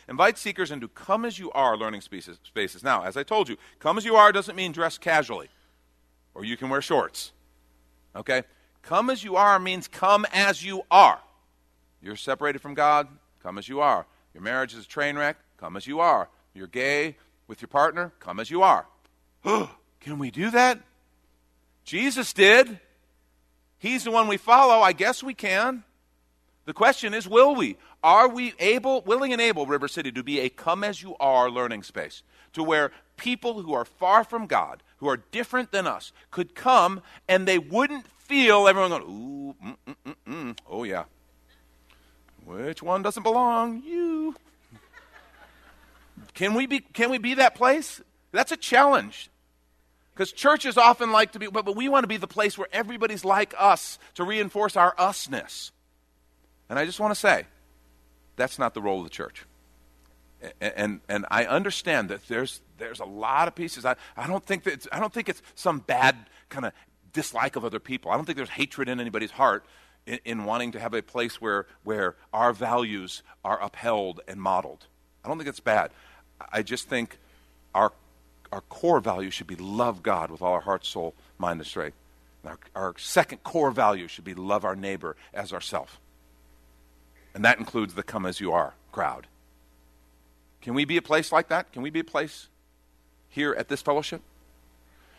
Invite 0.09 0.39
seekers 0.39 0.71
into 0.71 0.87
come 0.87 1.25
as 1.25 1.37
you 1.37 1.51
are 1.51 1.77
learning 1.77 2.01
spaces. 2.01 2.39
spaces. 2.45 2.85
Now, 2.85 3.03
as 3.03 3.17
I 3.17 3.25
told 3.25 3.49
you, 3.49 3.57
come 3.81 3.99
as 3.99 4.05
you 4.05 4.15
are 4.15 4.31
doesn't 4.31 4.55
mean 4.55 4.71
dress 4.71 4.99
casually 4.99 5.49
or 6.33 6.45
you 6.45 6.57
can 6.57 6.69
wear 6.69 6.81
shorts. 6.81 7.33
Okay? 8.15 8.45
Come 8.83 9.11
as 9.11 9.25
you 9.25 9.35
are 9.35 9.59
means 9.59 9.89
come 9.89 10.25
as 10.33 10.65
you 10.65 10.83
are. 10.93 11.19
You're 12.01 12.15
separated 12.17 12.61
from 12.61 12.75
God, 12.75 13.09
come 13.43 13.59
as 13.59 13.69
you 13.69 13.81
are. 13.81 14.07
Your 14.33 14.45
marriage 14.45 14.75
is 14.75 14.85
a 14.85 14.89
train 14.89 15.17
wreck, 15.17 15.39
come 15.59 15.77
as 15.77 15.89
you 15.89 15.99
are. 15.99 16.29
You're 16.55 16.69
gay 16.69 17.17
with 17.49 17.61
your 17.61 17.69
partner, 17.69 18.13
come 18.21 18.39
as 18.39 18.49
you 18.49 18.63
are. 18.63 18.87
Can 19.45 20.19
we 20.19 20.31
do 20.31 20.53
that? 20.53 20.79
Jesus 21.85 22.33
did. 22.33 22.79
He's 23.85 24.05
the 24.05 24.11
one 24.11 24.29
we 24.29 24.39
follow. 24.39 24.81
I 24.81 24.95
guess 24.95 25.23
we 25.23 25.35
can. 25.35 25.85
The 26.65 26.73
question 26.73 27.13
is, 27.13 27.29
will 27.29 27.55
we? 27.55 27.77
Are 28.03 28.27
we 28.27 28.55
able, 28.59 29.03
willing 29.03 29.31
and 29.35 29.43
able, 29.43 29.67
River 29.67 29.89
City, 29.89 30.11
to 30.13 30.23
be 30.23 30.41
a 30.41 30.49
come 30.49 30.83
as 30.83 31.03
you 31.03 31.15
are 31.21 31.51
learning 31.51 31.83
space? 31.83 32.23
To 32.55 32.63
where 32.65 32.93
people 33.19 33.61
who 33.61 33.75
are 33.75 33.85
far 33.85 34.25
from 34.25 34.47
God, 34.47 34.83
who 34.97 35.09
are 35.11 35.19
different 35.19 35.71
than 35.71 35.87
us, 35.87 36.13
could 36.31 36.55
come 36.55 37.03
and 37.29 37.47
they 37.47 37.59
wouldn't 37.59 38.07
feel 38.21 38.69
everyone 38.69 38.89
going, 38.89 39.03
ooh, 39.03 39.55
mm, 39.63 39.77
mm, 39.87 39.97
mm, 40.07 40.33
mm. 40.33 40.59
oh 40.67 40.85
yeah, 40.85 41.05
which 42.47 42.83
one 42.83 43.03
doesn't 43.03 43.23
belong? 43.23 43.83
You. 43.85 44.35
Can 46.33 46.55
we 46.55 46.67
be, 46.67 46.81
can 46.81 47.11
we 47.11 47.19
be 47.19 47.35
that 47.35 47.55
place? 47.55 48.01
That's 48.33 48.51
a 48.51 48.57
challenge. 48.57 49.29
Because 50.15 50.33
churches 50.33 50.79
often 50.79 51.11
like 51.11 51.33
to 51.33 51.41
be, 51.41 51.49
but, 51.49 51.65
but 51.65 51.75
we 51.75 51.89
want 51.89 52.05
to 52.05 52.09
be 52.09 52.17
the 52.17 52.29
place 52.29 52.57
where 52.57 52.69
everybody's 52.73 53.25
like 53.25 53.53
us 53.59 53.99
to 54.15 54.25
reinforce 54.25 54.77
our 54.77 54.95
usness. 54.95 55.73
And 56.69 56.79
I 56.79 56.87
just 56.87 57.01
want 57.01 57.13
to 57.13 57.19
say, 57.19 57.47
that's 58.37 58.59
not 58.59 58.75
the 58.75 58.83
role 58.83 58.99
of 58.99 59.05
the 59.05 59.11
church. 59.11 59.45
And, 60.61 60.73
and, 60.77 61.01
and 61.09 61.27
I 61.31 61.47
understand 61.47 62.11
that 62.11 62.27
there's, 62.29 62.61
there's 62.79 63.01
a 63.01 63.05
lot 63.05 63.49
of 63.49 63.55
pieces. 63.55 63.85
I, 63.85 63.97
I, 64.17 64.27
don't 64.27 64.45
think 64.45 64.65
that 64.65 64.87
I 64.93 65.01
don't 65.01 65.13
think 65.13 65.29
it's 65.29 65.43
some 65.55 65.81
bad 65.81 66.17
kind 66.49 66.67
of 66.67 66.73
dislike 67.13 67.57
of 67.57 67.65
other 67.65 67.81
people. 67.81 68.11
I 68.11 68.17
don't 68.17 68.25
think 68.25 68.37
there's 68.37 68.51
hatred 68.51 68.89
in 68.89 69.01
anybody's 69.01 69.31
heart 69.33 69.65
in, 70.07 70.19
in, 70.25 70.45
wanting 70.45 70.73
to 70.73 70.81
have 70.81 70.95
a 70.95 71.03
place 71.03 71.41
where, 71.41 71.67
where 71.83 72.17
our 72.33 72.53
values 72.53 73.23
are 73.45 73.61
upheld 73.63 74.21
and 74.29 74.41
modeled. 74.41 74.87
I 75.25 75.29
don't 75.29 75.39
think 75.39 75.49
it's 75.49 75.61
bad. 75.61 75.91
I 76.53 76.63
just 76.63 76.89
think 76.89 77.19
our, 77.75 77.93
our 78.55 78.61
core 78.61 79.01
value 79.01 79.31
should 79.31 79.49
be 79.49 79.57
love 79.57 80.05
God 80.05 80.31
with 80.31 80.41
all 80.41 80.53
our 80.53 80.61
heart, 80.61 80.87
soul, 80.87 81.15
mind, 81.39 81.59
and 81.59 81.67
strength. 81.67 81.97
Our, 82.45 82.59
our 82.77 82.95
second 82.99 83.43
core 83.43 83.73
value 83.73 84.07
should 84.07 84.25
be 84.25 84.35
love 84.35 84.65
our 84.65 84.77
neighbor 84.77 85.17
as 85.33 85.53
ourself. 85.53 86.01
And 87.35 87.45
that 87.45 87.59
includes 87.59 87.95
the 87.95 88.05
come 88.05 88.25
as 88.25 88.39
you 88.41 88.53
are 88.53 88.75
crowd. 88.93 89.27
Can 90.63 90.75
we 90.75 90.85
be 90.85 90.97
a 90.97 91.03
place 91.03 91.33
like 91.33 91.49
that? 91.49 91.73
Can 91.73 91.83
we 91.83 91.91
be 91.91 91.99
a 91.99 92.05
place 92.05 92.47
here 93.29 93.55
at 93.59 93.69
this 93.69 93.83
fellowship? 93.83 94.23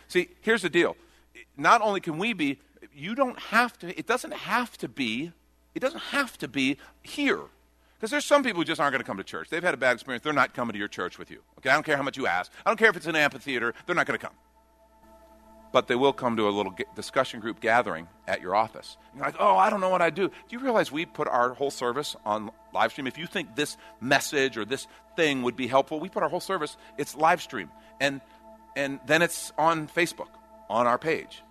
See, 0.07 0.29
here's 0.39 0.61
the 0.61 0.69
deal. 0.69 0.95
Not 1.57 1.81
only 1.81 1.99
can 1.99 2.17
we 2.17 2.31
be, 2.31 2.59
you 2.95 3.15
don't 3.15 3.37
have 3.37 3.77
to, 3.79 3.99
it 3.99 4.07
doesn't 4.07 4.33
have 4.33 4.77
to 4.77 4.87
be, 4.87 5.33
it 5.73 5.81
doesn't 5.81 5.99
have 5.99 6.37
to 6.37 6.47
be 6.47 6.77
here. 7.03 7.41
Because 7.97 8.11
there's 8.11 8.25
some 8.25 8.43
people 8.43 8.61
who 8.61 8.65
just 8.65 8.81
aren't 8.81 8.91
going 8.91 9.01
to 9.01 9.07
come 9.07 9.17
to 9.17 9.23
church. 9.23 9.49
They've 9.49 9.63
had 9.63 9.73
a 9.73 9.77
bad 9.77 9.93
experience. 9.93 10.23
They're 10.23 10.33
not 10.33 10.53
coming 10.53 10.73
to 10.73 10.79
your 10.79 10.87
church 10.87 11.17
with 11.17 11.31
you. 11.31 11.41
Okay, 11.59 11.69
I 11.69 11.73
don't 11.73 11.85
care 11.85 11.97
how 11.97 12.03
much 12.03 12.17
you 12.17 12.27
ask. 12.27 12.51
I 12.65 12.69
don't 12.69 12.77
care 12.77 12.89
if 12.89 12.97
it's 12.97 13.05
an 13.05 13.15
amphitheater. 13.15 13.73
They're 13.85 13.95
not 13.95 14.05
going 14.05 14.19
to 14.19 14.25
come. 14.25 14.35
But 15.71 15.87
they 15.87 15.95
will 15.95 16.13
come 16.13 16.37
to 16.37 16.47
a 16.47 16.51
little 16.51 16.73
discussion 16.95 17.39
group 17.39 17.59
gathering 17.59 18.07
at 18.27 18.41
your 18.41 18.55
office. 18.55 18.97
You're 19.13 19.25
like, 19.25 19.35
oh, 19.39 19.57
I 19.57 19.69
don't 19.69 19.81
know 19.81 19.89
what 19.89 20.01
I 20.01 20.09
do. 20.09 20.27
Do 20.27 20.33
you 20.49 20.59
realize 20.59 20.91
we 20.91 21.05
put 21.05 21.27
our 21.27 21.53
whole 21.53 21.71
service 21.71 22.15
on 22.25 22.51
live 22.73 22.91
stream? 22.91 23.07
If 23.07 23.17
you 23.17 23.27
think 23.27 23.55
this 23.55 23.77
message 23.99 24.57
or 24.57 24.65
this 24.65 24.87
thing 25.15 25.43
would 25.43 25.55
be 25.55 25.67
helpful, 25.67 25.99
we 25.99 26.09
put 26.09 26.23
our 26.23 26.29
whole 26.29 26.39
service, 26.39 26.77
it's 26.97 27.15
live 27.15 27.41
stream. 27.41 27.69
And, 27.99 28.21
and 28.75 28.99
then 29.05 29.21
it's 29.21 29.51
on 29.57 29.87
Facebook, 29.87 30.29
on 30.69 30.87
our 30.87 30.97
page. 30.97 31.41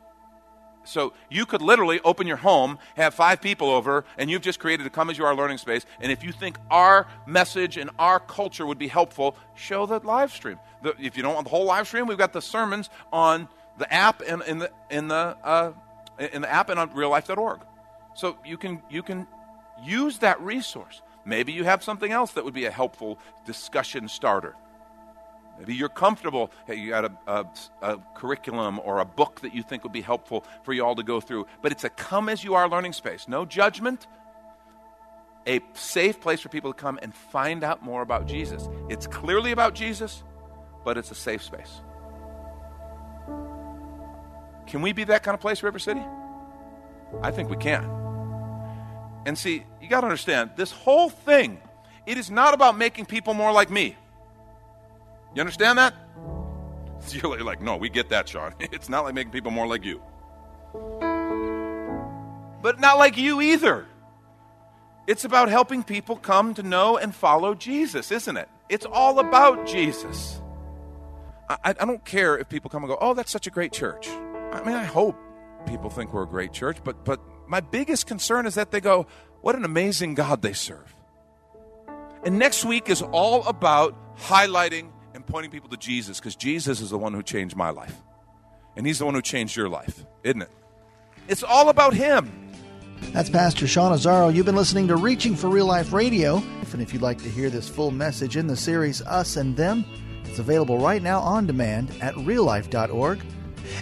So 0.85 1.13
you 1.31 1.47
could 1.47 1.63
literally 1.63 2.01
open 2.05 2.27
your 2.27 2.37
home, 2.37 2.79
have 2.97 3.15
five 3.15 3.41
people 3.41 3.71
over, 3.71 4.05
and 4.19 4.31
you've 4.31 4.43
just 4.43 4.61
created 4.61 4.87
a 4.87 4.91
come 4.91 5.11
as 5.11 5.19
you 5.19 5.25
are 5.25 5.35
learning 5.35 5.59
space. 5.59 5.85
And 6.01 6.13
if 6.13 6.23
you 6.23 6.33
think 6.33 6.59
our 6.71 7.07
message 7.27 7.77
and 7.77 7.91
our 7.99 8.21
culture 8.21 8.67
would 8.67 8.79
be 8.79 8.89
helpful, 8.89 9.37
show 9.55 9.87
the 9.87 9.99
live 10.01 10.33
stream. 10.33 10.59
The, 10.83 10.95
if 11.01 11.17
you 11.17 11.23
don't 11.23 11.35
want 11.35 11.45
the 11.45 11.51
whole 11.51 11.65
live 11.65 11.87
stream, 11.87 12.07
we've 12.07 12.19
got 12.19 12.33
the 12.33 12.43
sermons 12.43 12.91
on 13.13 13.49
the 13.79 13.93
app 13.93 14.23
and 14.27 14.43
in 14.43 14.59
the 14.59 14.71
in 14.91 15.09
the 15.09 15.37
uh, 15.43 15.73
in 16.19 16.43
the 16.43 16.53
app 16.53 16.69
and 16.69 16.79
on 16.79 16.91
reallife.org. 16.91 17.61
So 18.15 18.37
you 18.45 18.57
can 18.57 18.83
you 18.91 19.03
can 19.03 19.27
use 19.83 20.19
that 20.19 20.41
resource. 20.41 21.03
Maybe 21.25 21.53
you 21.53 21.65
have 21.65 21.83
something 21.83 22.13
else 22.13 22.33
that 22.33 22.45
would 22.45 22.55
be 22.55 22.67
a 22.67 22.71
helpful 22.71 23.19
discussion 23.47 24.09
starter. 24.09 24.55
Maybe 25.59 25.75
you're 25.75 25.89
comfortable. 25.89 26.51
Hey, 26.67 26.77
you 26.77 26.91
got 26.91 27.05
a, 27.05 27.13
a, 27.27 27.47
a, 27.83 27.99
curriculum 28.15 28.81
or 28.81 29.01
a 29.01 29.05
book 29.05 29.41
that 29.43 29.55
you 29.55 29.63
think 29.63 29.85
would 29.85 29.93
be 29.93 30.01
helpful 30.01 30.45
for 30.65 30.73
you 30.73 30.85
all 30.85 30.97
to 30.97 31.03
go 31.03 31.21
through. 31.21 31.47
But 31.63 31.73
it's 31.73 31.85
a 31.85 31.91
come 31.91 32.29
as 32.29 32.43
you 32.43 32.55
are 32.55 32.69
learning 32.69 32.93
space. 32.93 33.29
No 33.29 33.45
judgment. 33.45 34.07
A 35.47 35.61
safe 35.75 36.21
place 36.21 36.41
for 36.41 36.49
people 36.49 36.73
to 36.73 36.79
come 36.79 36.99
and 37.03 37.15
find 37.15 37.63
out 37.63 37.83
more 37.83 38.03
about 38.03 38.27
Jesus. 38.27 38.69
It's 38.89 39.07
clearly 39.07 39.53
about 39.53 39.75
Jesus, 39.75 40.25
but 40.85 40.97
it's 40.97 41.11
a 41.11 41.15
safe 41.15 41.43
space. 41.43 41.83
Can 44.67 44.81
we 44.83 44.93
be 44.93 45.05
that 45.05 45.23
kind 45.23 45.35
of 45.35 45.41
place, 45.41 45.63
River 45.63 45.79
City? 45.79 46.03
I 47.23 47.31
think 47.31 47.51
we 47.51 47.57
can. 47.57 47.85
And 49.27 49.39
see, 49.39 49.65
you 49.81 49.89
got 49.89 50.01
to 50.01 50.07
understand 50.07 50.51
this 50.57 50.73
whole 50.73 51.11
thing, 51.11 51.61
it 52.07 52.19
is 52.19 52.31
not 52.31 52.55
about 52.55 52.77
making 52.77 53.07
people 53.07 53.35
more 53.35 53.53
like 53.53 53.71
me. 53.71 53.97
You 55.35 55.41
understand 55.41 55.79
that? 55.79 55.95
You're 57.09 57.43
like, 57.43 57.61
no, 57.61 57.77
we 57.77 57.89
get 57.89 58.09
that, 58.11 58.29
Sean. 58.29 58.55
It's 58.61 58.89
not 58.89 59.05
like 59.05 59.15
making 59.15 59.33
people 59.33 59.51
more 59.51 59.67
like 59.67 59.85
you. 59.85 60.03
But 62.63 62.81
not 62.81 62.99
like 62.99 63.17
you 63.17 63.41
either. 63.41 63.87
It's 65.07 65.25
about 65.25 65.51
helping 65.51 65.83
people 65.83 66.17
come 66.17 66.55
to 66.55 66.63
know 66.63 66.97
and 66.97 67.15
follow 67.15 67.55
Jesus, 67.55 68.11
isn't 68.11 68.37
it? 68.37 68.49
It's 68.71 68.87
all 68.87 69.19
about 69.19 69.67
Jesus. 69.67 70.41
I, 71.49 71.59
I 71.79 71.85
don't 71.85 72.05
care 72.05 72.39
if 72.39 72.49
people 72.49 72.71
come 72.71 72.83
and 72.85 72.91
go, 72.91 72.97
oh, 73.01 73.13
that's 73.13 73.31
such 73.31 73.47
a 73.47 73.51
great 73.51 73.73
church. 73.73 74.09
I 74.09 74.63
mean, 74.65 74.75
I 74.75 74.85
hope 74.85 75.17
people 75.67 75.91
think 75.91 76.15
we're 76.15 76.23
a 76.23 76.27
great 76.27 76.53
church, 76.53 76.79
but, 76.83 77.05
but 77.05 77.21
my 77.47 77.61
biggest 77.61 78.07
concern 78.07 78.47
is 78.47 78.55
that 78.55 78.71
they 78.71 78.81
go, 78.81 79.07
what 79.43 79.55
an 79.55 79.65
amazing 79.65 80.15
God 80.15 80.41
they 80.41 80.55
serve. 80.55 80.95
And 82.25 82.39
next 82.39 82.65
week 82.65 82.89
is 82.89 83.03
all 83.03 83.47
about 83.47 84.17
highlighting 84.17 84.91
and 85.15 85.27
pointing 85.27 85.51
people 85.51 85.69
to 85.71 85.77
Jesus 85.77 86.19
because 86.19 86.37
Jesus 86.37 86.81
is 86.81 86.91
the 86.91 86.99
one 86.99 87.15
who 87.15 87.23
changed 87.23 87.57
my 87.57 87.71
life. 87.71 87.95
And 88.77 88.87
he's 88.87 88.99
the 88.99 89.05
one 89.05 89.15
who 89.15 89.23
changed 89.23 89.57
your 89.57 89.69
life, 89.69 90.05
isn't 90.25 90.43
it? 90.43 90.51
It's 91.29 91.43
all 91.43 91.69
about 91.69 91.95
him. 91.95 92.51
That's 93.13 93.31
Pastor 93.31 93.67
Sean 93.67 93.93
Azzaro. 93.93 94.35
You've 94.35 94.47
been 94.47 94.57
listening 94.57 94.89
to 94.89 94.97
Reaching 94.97 95.37
for 95.37 95.49
Real 95.49 95.67
Life 95.67 95.93
Radio. 95.93 96.43
And 96.73 96.83
if 96.83 96.93
you'd 96.93 97.03
like 97.03 97.23
to 97.23 97.29
hear 97.29 97.51
this 97.51 97.69
full 97.69 97.93
message 97.93 98.37
in 98.37 98.49
the 98.49 98.57
series 98.57 99.01
Us 99.03 99.37
and 99.37 99.57
Them, 99.57 99.85
it's 100.25 100.41
available 100.41 100.79
right 100.79 101.01
now 101.01 101.21
on 101.21 101.47
demand 101.47 101.93
at 102.01 102.15
reallife.org. 102.15 103.21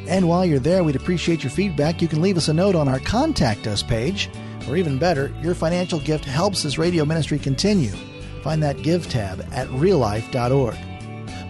And 0.07 0.29
while 0.29 0.45
you're 0.45 0.59
there, 0.59 0.85
we'd 0.85 0.97
appreciate 0.97 1.43
your 1.43 1.51
feedback. 1.51 2.03
You 2.03 2.09
can 2.09 2.21
leave 2.21 2.37
us 2.37 2.49
a 2.49 2.53
note 2.53 2.75
on 2.75 2.89
our 2.89 3.01
Contact 3.01 3.67
Us 3.67 3.83
page, 3.83 4.29
or 4.69 4.77
even 4.77 4.99
better, 4.99 5.35
your 5.41 5.55
financial 5.55 5.99
gift 6.01 6.27
helps 6.27 6.63
this 6.63 6.77
radio 6.77 7.07
ministry 7.07 7.39
continue. 7.39 7.93
Find 8.43 8.63
that 8.63 8.83
Give 8.83 9.09
tab 9.09 9.41
at 9.53 9.69
reallife.org. 9.69 10.77